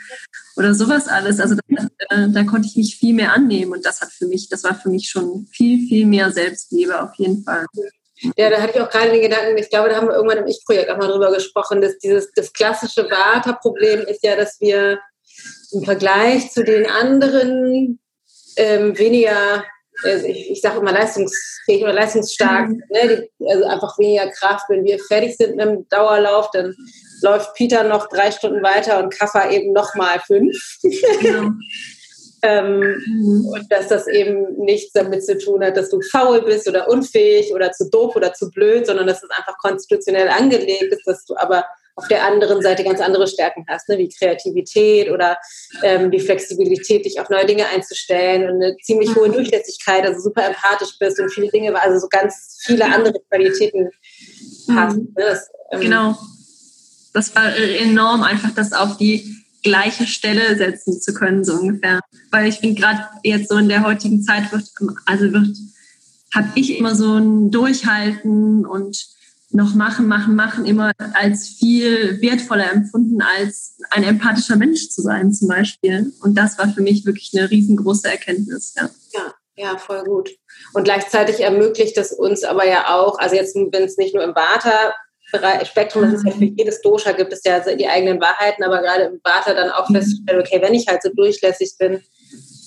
[0.56, 1.40] oder sowas alles.
[1.40, 4.48] Also das, äh, da konnte ich mich viel mehr annehmen und das hat für mich,
[4.48, 7.66] das war für mich schon viel, viel mehr Selbstliebe auf jeden Fall.
[8.36, 10.46] Ja, da hatte ich auch gerade den Gedanken, ich glaube, da haben wir irgendwann im
[10.46, 15.00] Ich-Projekt auch mal drüber gesprochen, dass dieses das klassische Vata-Problem ist ja, dass wir
[15.72, 17.98] im Vergleich zu den anderen
[18.56, 19.64] ähm, weniger
[20.04, 22.82] also ich, ich sage immer leistungsfähig oder leistungsstark, mhm.
[22.90, 23.28] ne?
[23.38, 24.66] Die, also einfach weniger Kraft.
[24.68, 26.74] Wenn wir fertig sind mit dem Dauerlauf, dann
[27.22, 30.78] läuft Peter noch drei Stunden weiter und Kaffa eben noch mal fünf.
[31.20, 31.50] Genau.
[32.42, 33.46] ähm, mhm.
[33.52, 37.54] Und dass das eben nichts damit zu tun hat, dass du faul bist oder unfähig
[37.54, 41.36] oder zu doof oder zu blöd, sondern dass es einfach konstitutionell angelegt ist, dass du
[41.36, 41.64] aber
[42.02, 43.96] auf der anderen Seite ganz andere Stärken hast, ne?
[43.96, 45.38] wie Kreativität oder
[45.82, 49.34] ähm, die Flexibilität, dich auf neue Dinge einzustellen und eine ziemlich hohe mhm.
[49.34, 53.90] Durchlässigkeit, also super empathisch bist und viele Dinge, also so ganz viele andere Qualitäten
[54.74, 54.96] hast.
[54.96, 55.14] Mhm.
[55.16, 55.24] Ne?
[55.24, 56.18] Das, ähm, genau.
[57.14, 62.00] Das war enorm, einfach das auf die gleiche Stelle setzen zu können, so ungefähr.
[62.30, 64.64] Weil ich finde, gerade jetzt so in der heutigen Zeit wird,
[65.06, 65.56] also wird,
[66.34, 69.06] habe ich immer so ein Durchhalten und
[69.54, 75.32] noch machen, machen, machen immer als viel wertvoller empfunden, als ein empathischer Mensch zu sein
[75.32, 76.12] zum Beispiel.
[76.22, 78.74] Und das war für mich wirklich eine riesengroße Erkenntnis.
[78.76, 80.30] Ja, ja, ja voll gut.
[80.72, 84.34] Und gleichzeitig ermöglicht es uns aber ja auch, also jetzt, wenn es nicht nur im
[84.34, 84.94] Vata
[85.64, 86.56] Spektrum, das ist ja für mhm.
[86.58, 89.94] jedes Dosha gibt es ja die eigenen Wahrheiten, aber gerade im Vata dann auch mhm.
[89.94, 92.02] festzustellen, okay, wenn ich halt so durchlässig bin,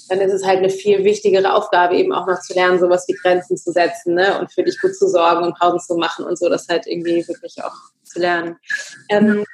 [0.10, 3.14] dann ist es halt eine viel wichtigere Aufgabe, eben auch noch zu lernen, sowas wie
[3.14, 4.40] Grenzen zu setzen ne?
[4.40, 7.28] und für dich gut zu sorgen und Pausen zu machen und so, das halt irgendwie
[7.28, 8.58] wirklich auch zu lernen.
[9.10, 9.46] Ähm,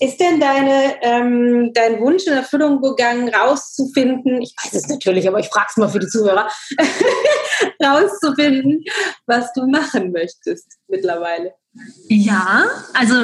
[0.00, 5.38] ist denn deine, ähm, dein Wunsch in Erfüllung gegangen, rauszufinden, ich weiß es natürlich, aber
[5.38, 6.48] ich frage es mal für die Zuhörer,
[7.82, 8.84] rauszufinden,
[9.26, 11.54] was du machen möchtest mittlerweile?
[12.08, 13.14] Ja, also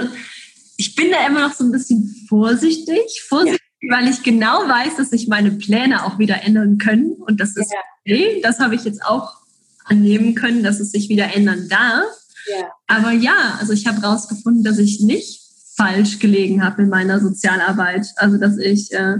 [0.76, 3.60] ich bin da immer noch so ein bisschen vorsichtig, vorsichtig.
[3.88, 7.72] Weil ich genau weiß, dass sich meine Pläne auch wieder ändern können und das ist
[7.72, 7.78] ja.
[8.04, 8.40] okay.
[8.42, 9.40] Das habe ich jetzt auch
[9.84, 12.04] annehmen können, dass es sich wieder ändern darf.
[12.48, 12.68] Ja.
[12.86, 15.40] Aber ja, also ich habe herausgefunden, dass ich nicht
[15.76, 18.06] falsch gelegen habe in meiner Sozialarbeit.
[18.16, 19.18] Also dass ich äh,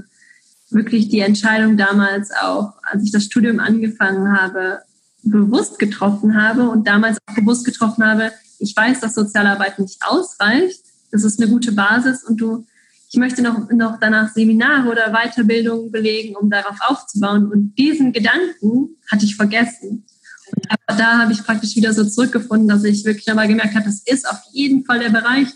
[0.71, 4.81] wirklich die Entscheidung damals auch, als ich das Studium angefangen habe,
[5.23, 10.83] bewusst getroffen habe und damals auch bewusst getroffen habe, ich weiß, dass Sozialarbeit nicht ausreicht.
[11.11, 12.67] Das ist eine gute Basis und du,
[13.13, 17.51] ich möchte noch, noch danach Seminare oder Weiterbildungen belegen, um darauf aufzubauen.
[17.51, 20.07] Und diesen Gedanken hatte ich vergessen.
[20.69, 24.03] Aber da habe ich praktisch wieder so zurückgefunden, dass ich wirklich einmal gemerkt habe, das
[24.05, 25.49] ist auf jeden Fall der Bereich,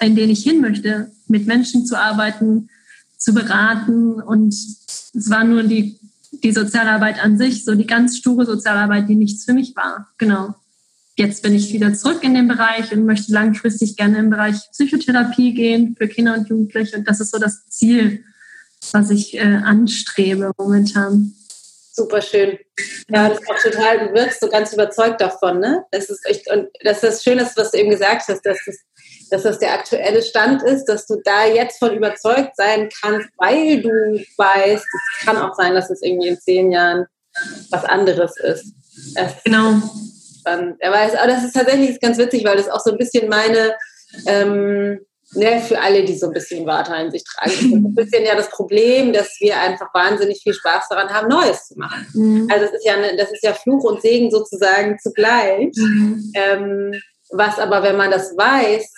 [0.00, 2.70] in den ich hin möchte, mit Menschen zu arbeiten,
[3.18, 4.14] zu beraten.
[4.14, 5.98] Und es war nur die,
[6.42, 10.08] die Sozialarbeit an sich, so die ganz sture Sozialarbeit, die nichts für mich war.
[10.16, 10.54] Genau.
[11.20, 15.52] Jetzt bin ich wieder zurück in den Bereich und möchte langfristig gerne im Bereich Psychotherapie
[15.52, 16.96] gehen für Kinder und Jugendliche.
[16.96, 18.24] Und das ist so das Ziel,
[18.92, 21.34] was ich äh, anstrebe momentan.
[21.92, 22.58] Super schön.
[23.10, 25.84] Ja, das ist auch total, du wirkst so ganz überzeugt davon, ne?
[25.90, 28.78] Das ist echt, und das ist das Schöne, was du eben gesagt hast, dass das,
[29.28, 33.82] dass das der aktuelle Stand ist, dass du da jetzt von überzeugt sein kannst, weil
[33.82, 33.90] du
[34.38, 37.04] weißt, es kann auch sein, dass es irgendwie in zehn Jahren
[37.68, 38.72] was anderes ist.
[39.14, 39.82] Das genau.
[40.50, 40.76] Spannend.
[40.80, 43.76] Er weiß, aber das ist tatsächlich ganz witzig, weil das auch so ein bisschen meine,
[44.26, 45.00] ähm,
[45.34, 48.34] ne, für alle, die so ein bisschen Warte in sich tragen, ist ein bisschen ja
[48.34, 52.06] das Problem, dass wir einfach wahnsinnig viel Spaß daran haben, Neues zu machen.
[52.14, 52.48] Mhm.
[52.50, 55.72] Also das ist ja, das ist ja Fluch und Segen sozusagen zugleich.
[55.76, 56.32] Mhm.
[56.34, 57.00] Ähm,
[57.32, 58.92] was aber, wenn man das weiß,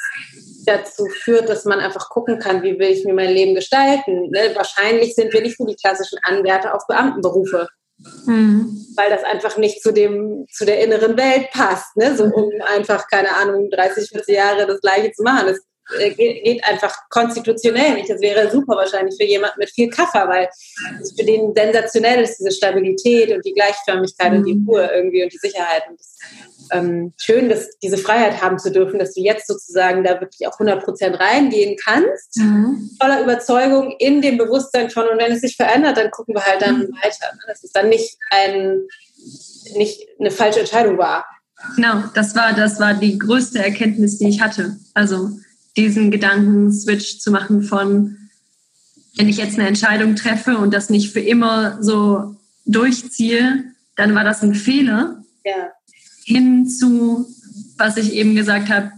[0.64, 4.30] dazu führt, dass man einfach gucken kann, wie will ich mir mein Leben gestalten.
[4.30, 4.53] Ne?
[4.55, 7.68] Wahrscheinlich sind wir nicht so die klassischen Anwärter auf Beamtenberufe.
[7.99, 8.86] Mhm.
[8.97, 12.16] Weil das einfach nicht zu dem, zu der inneren Welt passt, ne?
[12.16, 15.47] So um einfach, keine Ahnung, 30, 40 Jahre das Gleiche zu machen.
[15.47, 15.61] Das
[16.16, 18.11] geht einfach konstitutionell nicht.
[18.11, 20.49] Das wäre super wahrscheinlich für jemanden mit viel Kaffer, weil
[21.01, 24.38] es für den sensationell ist, diese Stabilität und die Gleichförmigkeit mhm.
[24.38, 24.68] und die mhm.
[24.68, 25.82] Ruhe irgendwie und die Sicherheit.
[25.88, 26.18] Und das,
[26.70, 30.59] ähm, schön, dass diese Freiheit haben zu dürfen, dass du jetzt sozusagen da wirklich auch
[30.59, 32.90] 100 Prozent reingehen kannst, mhm.
[33.01, 36.62] voller Überzeugung in dem Bewusstsein von und wenn es sich verändert, dann gucken wir halt
[36.62, 36.95] dann mhm.
[37.03, 37.32] weiter.
[37.32, 37.40] Ne?
[37.47, 38.82] Dass es dann nicht ein
[39.76, 41.24] nicht eine falsche Entscheidung war.
[41.76, 44.76] Genau, das war das war die größte Erkenntnis, die ich hatte.
[44.95, 45.30] Also
[45.76, 48.16] diesen Gedankenswitch zu machen von,
[49.16, 53.64] wenn ich jetzt eine Entscheidung treffe und das nicht für immer so durchziehe,
[53.96, 55.22] dann war das ein Fehler.
[55.44, 55.70] Ja.
[56.24, 57.26] Hin zu,
[57.76, 58.92] was ich eben gesagt habe,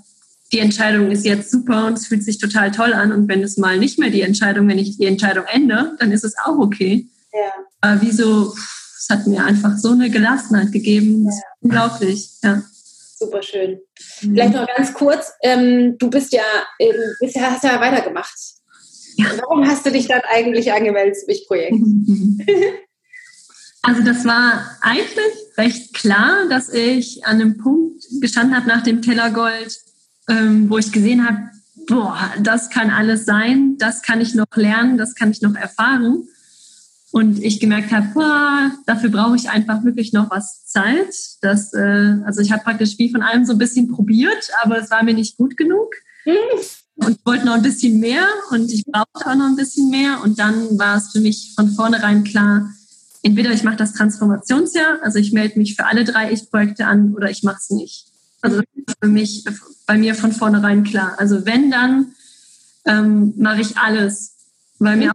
[0.52, 3.12] die Entscheidung ist jetzt super und es fühlt sich total toll an.
[3.12, 6.24] Und wenn es mal nicht mehr die Entscheidung, wenn ich die Entscheidung ändere, dann ist
[6.24, 7.08] es auch okay.
[7.32, 7.50] Ja.
[7.80, 8.54] Aber wieso,
[8.98, 11.26] es hat mir einfach so eine Gelassenheit gegeben.
[11.26, 11.32] Ja.
[11.60, 12.62] unglaublich, ja.
[13.16, 13.80] Super schön.
[14.22, 14.34] Mhm.
[14.34, 16.42] Vielleicht noch ganz kurz, ähm, du bist ja,
[16.78, 18.34] ähm, bist hast ja weitergemacht.
[19.16, 19.26] Ja.
[19.40, 21.76] Warum hast du dich dann eigentlich angemeldet zum Ich-Projekt?
[23.86, 29.02] Also das war eigentlich recht klar, dass ich an einem Punkt gestanden habe nach dem
[29.02, 29.78] Tellergold,
[30.30, 31.50] ähm, wo ich gesehen habe,
[31.86, 36.26] boah, das kann alles sein, das kann ich noch lernen, das kann ich noch erfahren.
[37.14, 41.14] Und ich gemerkt habe, boah, dafür brauche ich einfach wirklich noch was Zeit.
[41.42, 44.90] Das, äh, also ich habe praktisch wie von allem so ein bisschen probiert, aber es
[44.90, 45.94] war mir nicht gut genug.
[46.96, 50.22] Und wollte noch ein bisschen mehr und ich brauchte auch noch ein bisschen mehr.
[50.24, 52.68] Und dann war es für mich von vornherein klar,
[53.22, 57.30] entweder ich mache das Transformationsjahr, also ich melde mich für alle drei Ich-Projekte an oder
[57.30, 58.06] ich mache es nicht.
[58.40, 59.44] Also das ist für mich,
[59.86, 61.14] bei mir von vornherein klar.
[61.18, 62.12] Also wenn, dann
[62.86, 64.34] ähm, mache ich alles,
[64.80, 65.12] weil mir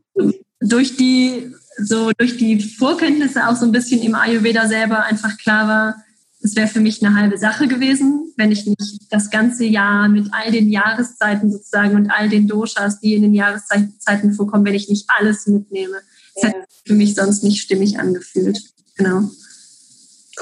[0.61, 5.67] durch die so durch die Vorkenntnisse auch so ein bisschen im Ayurveda selber einfach klar
[5.67, 5.95] war,
[6.41, 10.29] es wäre für mich eine halbe Sache gewesen, wenn ich nicht das ganze Jahr mit
[10.31, 14.87] all den Jahreszeiten sozusagen und all den Doshas, die in den Jahreszeiten vorkommen, wenn ich
[14.87, 16.01] nicht alles mitnehme.
[16.35, 16.49] Das ja.
[16.49, 18.57] hätte für mich sonst nicht stimmig angefühlt.
[18.95, 19.29] Genau.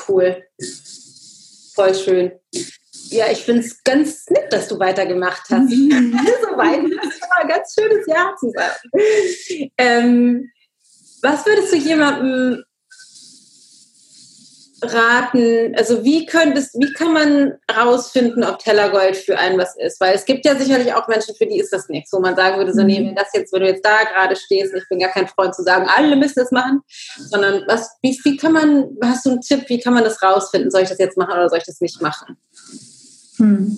[0.07, 0.43] Cool.
[1.73, 2.31] Voll schön.
[3.09, 5.71] Ja, ich finde es ganz nett, dass du weitergemacht hast.
[5.71, 6.79] So weit.
[6.83, 9.71] Das war ein ganz schönes Jahr zusammen.
[9.77, 10.51] Ähm,
[11.27, 12.63] was würdest du jemandem
[14.81, 19.99] raten, also wie könntest, wie kann man rausfinden, ob Tellergold für einen was ist?
[19.99, 22.57] Weil es gibt ja sicherlich auch Menschen, für die ist das nichts, wo man sagen
[22.57, 22.87] würde, so Mhm.
[22.87, 25.55] nee, wenn das jetzt, wenn du jetzt da gerade stehst, ich bin gar kein Freund
[25.55, 26.81] zu sagen, alle müssen das machen,
[27.17, 30.69] sondern was, wie, wie kann man, hast du einen Tipp, wie kann man das rausfinden?
[30.69, 32.37] Soll ich das jetzt machen oder soll ich das nicht machen?
[33.37, 33.77] Hm.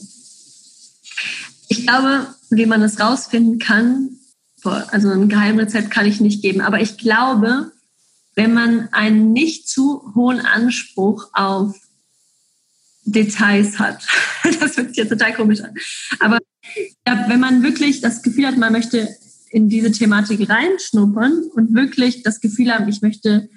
[1.69, 4.18] Ich glaube, wie man das rausfinden kann,
[4.65, 7.71] also ein Geheimrezept kann ich nicht geben, aber ich glaube,
[8.35, 11.75] wenn man einen nicht zu hohen Anspruch auf
[13.03, 14.05] Details hat,
[14.59, 15.73] das hört sich jetzt total komisch an,
[16.19, 16.39] aber
[17.07, 19.09] ja, wenn man wirklich das Gefühl hat, man möchte
[19.51, 23.49] in diese Thematik reinschnuppern und wirklich das Gefühl haben, ich möchte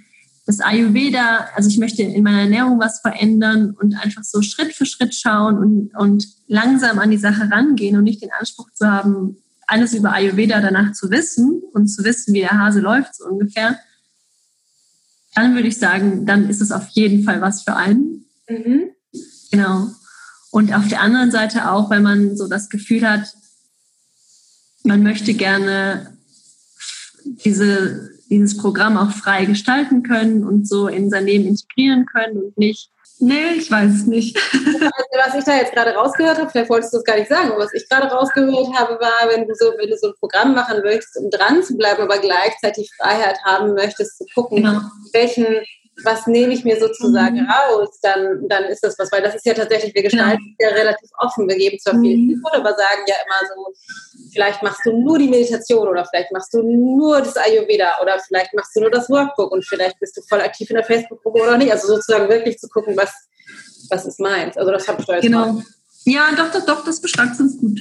[0.46, 4.86] das Ayurveda, also ich möchte in meiner Ernährung was verändern und einfach so Schritt für
[4.86, 9.36] Schritt schauen und, und langsam an die Sache rangehen und nicht den Anspruch zu haben,
[9.72, 13.78] alles über Ayurveda danach zu wissen und zu wissen, wie der Hase läuft, so ungefähr,
[15.34, 18.26] dann würde ich sagen, dann ist es auf jeden Fall was für einen.
[18.48, 18.90] Mhm.
[19.50, 19.88] Genau.
[20.50, 23.34] Und auf der anderen Seite auch, wenn man so das Gefühl hat,
[24.84, 26.18] man möchte gerne
[27.24, 32.58] diese, dieses Programm auch frei gestalten können und so in sein Leben integrieren können und
[32.58, 32.90] nicht,
[33.22, 34.36] nee, ich weiß es nicht.
[34.52, 34.88] Also,
[35.26, 37.64] was ich da jetzt gerade rausgehört habe, vielleicht wolltest du es gar nicht sagen, aber
[37.64, 40.82] was ich gerade rausgehört habe, war, wenn du so, wenn du so ein Programm machen
[40.82, 44.80] möchtest, um dran zu bleiben, aber gleichzeitig Freiheit haben möchtest, zu gucken, Genau.
[45.12, 45.46] welchen,
[46.05, 47.48] was nehme ich mir sozusagen Mhm.
[47.50, 50.74] raus, dann, dann ist das was, weil das ist ja tatsächlich, wir gestalten es ja
[50.74, 51.48] relativ offen.
[51.48, 52.30] Wir geben zwar viel Mhm.
[52.30, 53.74] Input, aber sagen ja immer so,
[54.32, 58.55] vielleicht machst du nur die Meditation oder vielleicht machst du nur das Ayurveda oder vielleicht
[58.55, 61.57] machst du nur das Workbook und vielleicht bist du voll aktiv in der Facebook-Gruppe oder
[61.59, 61.72] nicht.
[61.72, 63.12] Also sozusagen wirklich zu gucken, was,
[63.90, 64.57] was ist meins.
[64.57, 65.62] Also das habe ich da jetzt mal Genau.
[66.05, 67.78] Ja, doch, doch, doch, das beschreibt uns gut.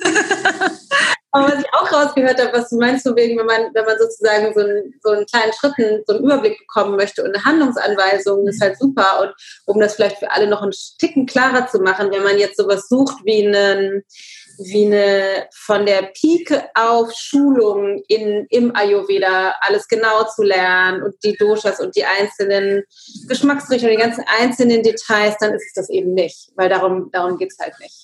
[1.30, 3.98] Aber was ich auch rausgehört habe, was du meinst, so wegen, wenn man, wenn man
[3.98, 8.48] sozusagen so einen, so einen kleinen Schritten, so einen Überblick bekommen möchte und eine Handlungsanweisung,
[8.48, 9.20] ist halt super.
[9.20, 9.34] Und
[9.66, 12.88] um das vielleicht für alle noch einen Ticken klarer zu machen, wenn man jetzt sowas
[12.88, 14.04] sucht wie einen,
[14.56, 21.14] wie eine von der Pike auf Schulung in, im Ayurveda, alles genau zu lernen und
[21.22, 22.84] die Doshas und die einzelnen
[23.28, 27.58] Geschmacksrichtungen, die ganzen einzelnen Details, dann ist es das eben nicht, weil darum, darum geht's
[27.58, 27.94] halt nicht.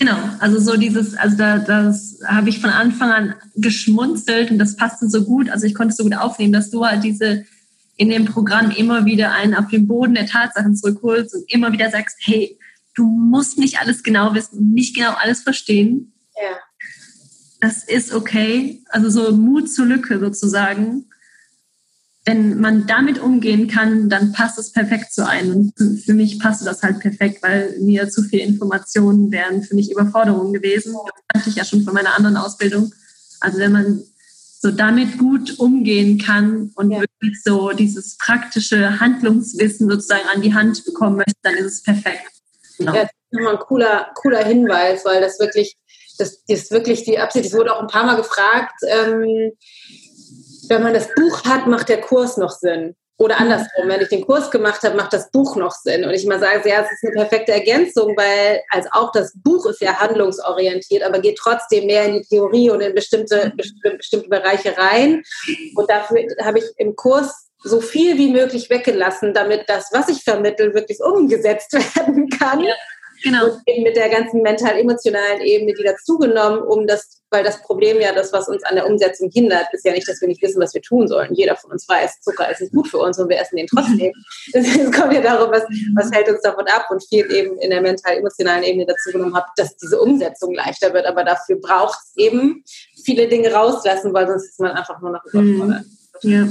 [0.00, 4.74] Genau, also so dieses, also da, das habe ich von Anfang an geschmunzelt und das
[4.74, 7.44] passte so gut, also ich konnte es so gut aufnehmen, dass du halt diese
[7.98, 11.90] in dem Programm immer wieder einen auf den Boden der Tatsachen zurückholst und immer wieder
[11.90, 12.58] sagst, hey,
[12.94, 16.14] du musst nicht alles genau wissen nicht genau alles verstehen.
[16.34, 16.56] Ja.
[17.60, 18.82] Das ist okay.
[18.88, 21.09] Also so Mut zur Lücke sozusagen.
[22.26, 25.72] Wenn man damit umgehen kann, dann passt es perfekt zu einem.
[25.78, 29.90] Und für- mich passte das halt perfekt, weil mir zu viele Informationen wären für mich
[29.90, 30.92] Überforderung gewesen.
[30.92, 32.92] Das kannte ich ja schon von meiner anderen Ausbildung.
[33.40, 34.02] Also wenn man
[34.62, 37.00] so damit gut umgehen kann und Ja.
[37.00, 42.30] wirklich so dieses praktische Handlungswissen sozusagen an die Hand bekommen möchte, dann ist es perfekt.
[42.76, 42.94] Genau.
[42.94, 45.78] Ja, das ist nochmal ein cooler, cooler Hinweis, weil das wirklich,
[46.18, 47.46] das, das ist wirklich die Absicht.
[47.46, 49.52] Es wurde auch ein paar Mal gefragt, ähm,
[50.70, 52.94] wenn man das Buch hat, macht der Kurs noch Sinn.
[53.18, 56.04] Oder andersrum, wenn ich den Kurs gemacht habe, macht das Buch noch Sinn.
[56.04, 59.66] Und ich mal sage, ja, es ist eine perfekte Ergänzung, weil als auch das Buch
[59.66, 64.28] ist ja handlungsorientiert, aber geht trotzdem mehr in die Theorie und in bestimmte, bestimmte, bestimmte
[64.30, 65.22] Bereiche rein.
[65.76, 70.22] Und dafür habe ich im Kurs so viel wie möglich weggelassen, damit das, was ich
[70.22, 72.60] vermittle, wirklich umgesetzt werden kann.
[72.60, 72.74] Ja.
[73.22, 73.46] Genau.
[73.46, 78.12] Und eben mit der ganzen mental-emotionalen Ebene, die dazugenommen, um das, weil das Problem ja,
[78.12, 80.74] das, was uns an der Umsetzung hindert, ist ja nicht, dass wir nicht wissen, was
[80.74, 81.34] wir tun sollen.
[81.34, 84.12] Jeder von uns weiß, Zucker ist nicht gut für uns und wir essen den trotzdem.
[84.52, 85.62] Es kommt ja darum, was,
[85.94, 89.76] was hält uns davon ab und viel eben in der mental-emotionalen Ebene dazugenommen habe, dass
[89.76, 91.06] diese Umsetzung leichter wird.
[91.06, 92.64] Aber dafür braucht es eben
[93.04, 95.84] viele Dinge rauslassen, weil sonst ist man einfach nur noch überfordert.
[96.22, 96.46] Ja.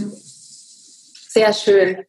[1.29, 2.05] Sehr schön.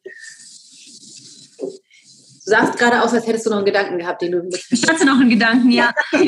[2.51, 5.07] Du sahst gerade aus, als hättest du noch einen Gedanken gehabt, den du Ich hatte
[5.07, 5.93] noch einen Gedanken, ja.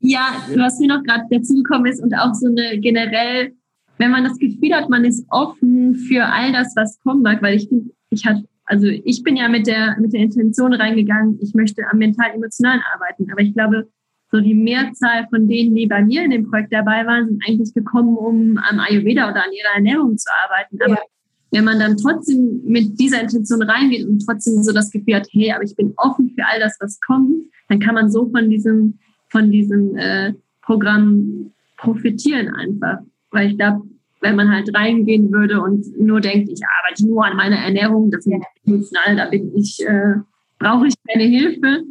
[0.00, 3.54] Ja, was mir noch gerade dazugekommen ist und auch so eine generell,
[3.96, 7.56] wenn man das Gefühl hat, man ist offen für all das, was kommen mag, weil
[7.56, 11.54] ich finde, ich hatte, also ich bin ja mit der, mit der Intention reingegangen, ich
[11.54, 13.88] möchte am mental-emotionalen arbeiten, aber ich glaube,
[14.30, 17.72] so die Mehrzahl von denen, die bei mir in dem Projekt dabei waren, sind eigentlich
[17.72, 20.78] gekommen, um am Ayurveda oder an ihrer Ernährung zu arbeiten.
[20.82, 21.13] Aber Ja.
[21.54, 25.52] Wenn man dann trotzdem mit dieser Intention reingeht und trotzdem so das Gefühl hat, hey,
[25.52, 28.98] aber ich bin offen für all das, was kommt, dann kann man so von diesem,
[29.28, 30.32] von diesem äh,
[30.62, 32.98] Programm profitieren einfach.
[33.30, 33.82] Weil ich glaube,
[34.20, 38.26] wenn man halt reingehen würde und nur denkt, ich arbeite nur an meiner Ernährung, das
[38.26, 38.32] ist
[38.66, 40.14] emotional, da bin ich, äh,
[40.58, 41.84] brauche ich keine Hilfe,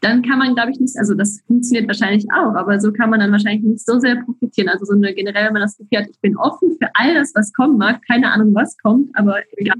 [0.00, 3.20] dann kann man, glaube ich, nicht, also das funktioniert wahrscheinlich auch, aber so kann man
[3.20, 4.68] dann wahrscheinlich nicht so sehr profitieren.
[4.68, 7.32] Also so eine generell, wenn man das Gefühl hat, ich bin offen für all das,
[7.34, 9.76] was kommen mag, keine Ahnung, was kommt, aber egal,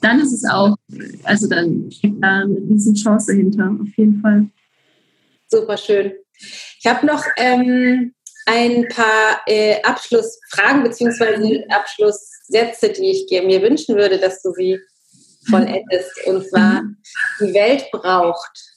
[0.00, 0.76] dann ist es auch,
[1.24, 4.46] also dann steckt da eine riesen Chance hinter, auf jeden Fall.
[5.48, 6.12] Super schön.
[6.34, 8.14] Ich habe noch ähm,
[8.46, 11.64] ein paar äh, Abschlussfragen bzw.
[11.68, 14.80] Abschlusssätze, die ich mir wünschen würde, dass du sie
[15.48, 16.26] vollendest.
[16.26, 16.82] Und zwar,
[17.40, 18.71] die Welt braucht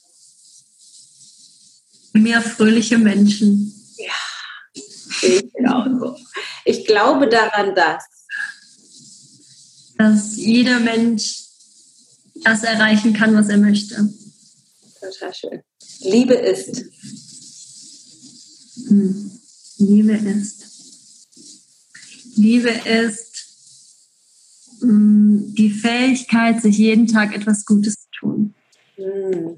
[2.20, 3.72] mehr fröhliche Menschen.
[3.96, 4.82] Ja,
[5.22, 6.16] ich glaube.
[6.64, 8.04] Ich glaube daran, dass
[9.98, 11.44] dass jeder Mensch
[12.44, 14.12] das erreichen kann, was er möchte.
[15.00, 15.62] Total schön.
[16.00, 16.84] Liebe ist.
[18.88, 19.30] Hm.
[19.78, 20.64] Liebe ist.
[22.36, 23.26] Liebe ist
[24.80, 28.54] hm, die Fähigkeit, sich jeden Tag etwas Gutes zu tun.
[28.96, 29.56] Hm.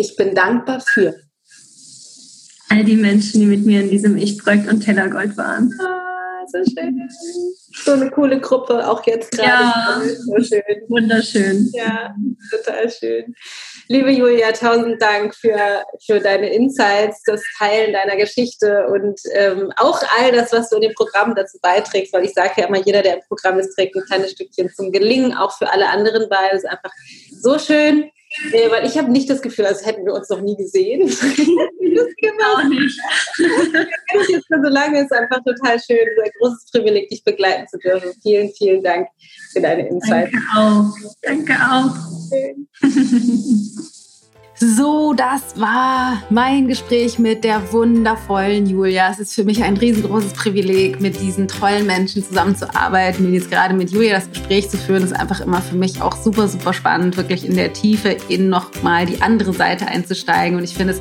[0.00, 1.14] Ich bin dankbar für
[2.70, 5.78] all die Menschen, die mit mir in diesem Ich-Projekt und Tellergold waren.
[5.78, 7.06] Ah, so schön.
[7.84, 9.46] So eine coole Gruppe, auch jetzt gerade.
[9.46, 10.62] Ja, so schön.
[10.88, 11.68] Wunderschön.
[11.74, 12.14] Ja,
[12.50, 13.34] total schön.
[13.88, 20.00] Liebe Julia, tausend Dank für, für deine Insights, das Teilen deiner Geschichte und ähm, auch
[20.18, 23.02] all das, was du in dem Programm dazu beiträgst, weil ich sage ja immer, jeder,
[23.02, 26.48] der im Programm ist, trägt ein kleines Stückchen zum Gelingen, auch für alle anderen bei.
[26.52, 26.92] Es ist einfach
[27.30, 28.10] so schön.
[28.52, 31.08] Nee, weil ich habe nicht das Gefühl, als hätten wir uns noch nie gesehen.
[31.94, 33.00] das genau nicht.
[33.38, 37.78] Ich jetzt schon so lange ist einfach total schön, ein großes Privileg, dich begleiten zu
[37.78, 38.12] dürfen.
[38.22, 39.08] Vielen, vielen Dank
[39.52, 40.32] für deine Insights.
[40.32, 40.94] Danke auch.
[41.22, 41.94] Danke auch.
[44.62, 49.10] So, das war mein Gespräch mit der wundervollen Julia.
[49.10, 53.24] Es ist für mich ein riesengroßes Privileg, mit diesen tollen Menschen zusammenzuarbeiten.
[53.24, 56.14] Und jetzt gerade mit Julia das Gespräch zu führen, ist einfach immer für mich auch
[56.14, 60.58] super, super spannend, wirklich in der Tiefe in nochmal die andere Seite einzusteigen.
[60.58, 61.00] Und ich finde es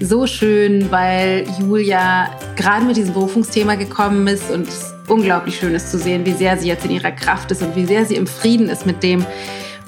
[0.00, 5.92] so schön, weil Julia gerade mit diesem Berufungsthema gekommen ist und es unglaublich schön ist
[5.92, 8.26] zu sehen, wie sehr sie jetzt in ihrer Kraft ist und wie sehr sie im
[8.26, 9.24] Frieden ist mit dem,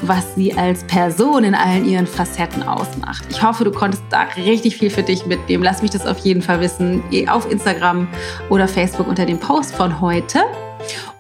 [0.03, 3.25] was sie als Person in allen ihren Facetten ausmacht.
[3.31, 5.63] Ich hoffe, du konntest da richtig viel für dich mitnehmen.
[5.63, 8.09] Lass mich das auf jeden Fall wissen auf Instagram
[8.49, 10.41] oder Facebook unter dem Post von heute.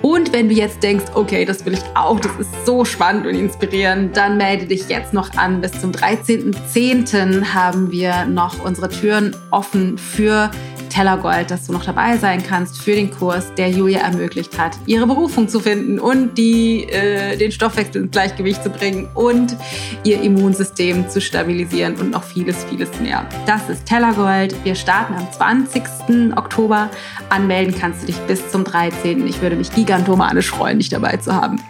[0.03, 3.35] Und wenn du jetzt denkst, okay, das will ich auch, das ist so spannend und
[3.35, 5.61] inspirierend, dann melde dich jetzt noch an.
[5.61, 7.53] Bis zum 13.10.
[7.53, 10.51] haben wir noch unsere Türen offen für
[10.89, 15.07] Tellergold, dass du noch dabei sein kannst für den Kurs, der Julia ermöglicht hat, ihre
[15.07, 19.57] Berufung zu finden und die, äh, den Stoffwechsel ins Gleichgewicht zu bringen und
[20.05, 23.27] ihr Immunsystem zu stabilisieren und noch vieles, vieles mehr.
[23.47, 24.55] Das ist Tellergold.
[24.65, 26.37] Wir starten am 20.
[26.37, 26.91] Oktober.
[27.29, 29.27] Anmelden kannst du dich bis zum 13.
[29.27, 31.61] Ich würde mich gigantomanisch freuen, dich dabei zu haben.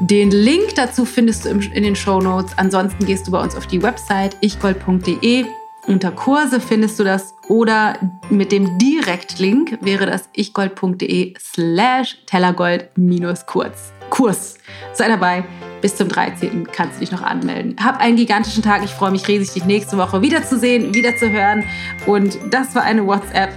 [0.00, 2.52] Den Link dazu findest du in den Show Notes.
[2.56, 5.44] Ansonsten gehst du bei uns auf die Website ichgold.de
[5.88, 7.98] unter Kurse findest du das oder
[8.30, 13.92] mit dem Direktlink wäre das ichgold.de slash tellergold minus kurz.
[14.10, 14.58] Kurs.
[14.92, 15.44] Sei dabei.
[15.80, 16.66] Bis zum 13.
[16.72, 17.76] kannst du dich noch anmelden.
[17.82, 18.82] Hab einen gigantischen Tag.
[18.84, 21.64] Ich freue mich riesig, dich nächste Woche wiederzusehen, wieder zu hören.
[22.06, 23.50] Und das war eine WhatsApp.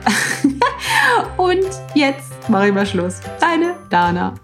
[1.37, 3.21] Und jetzt mache ich mal Schluss.
[3.39, 4.35] Deine Dana.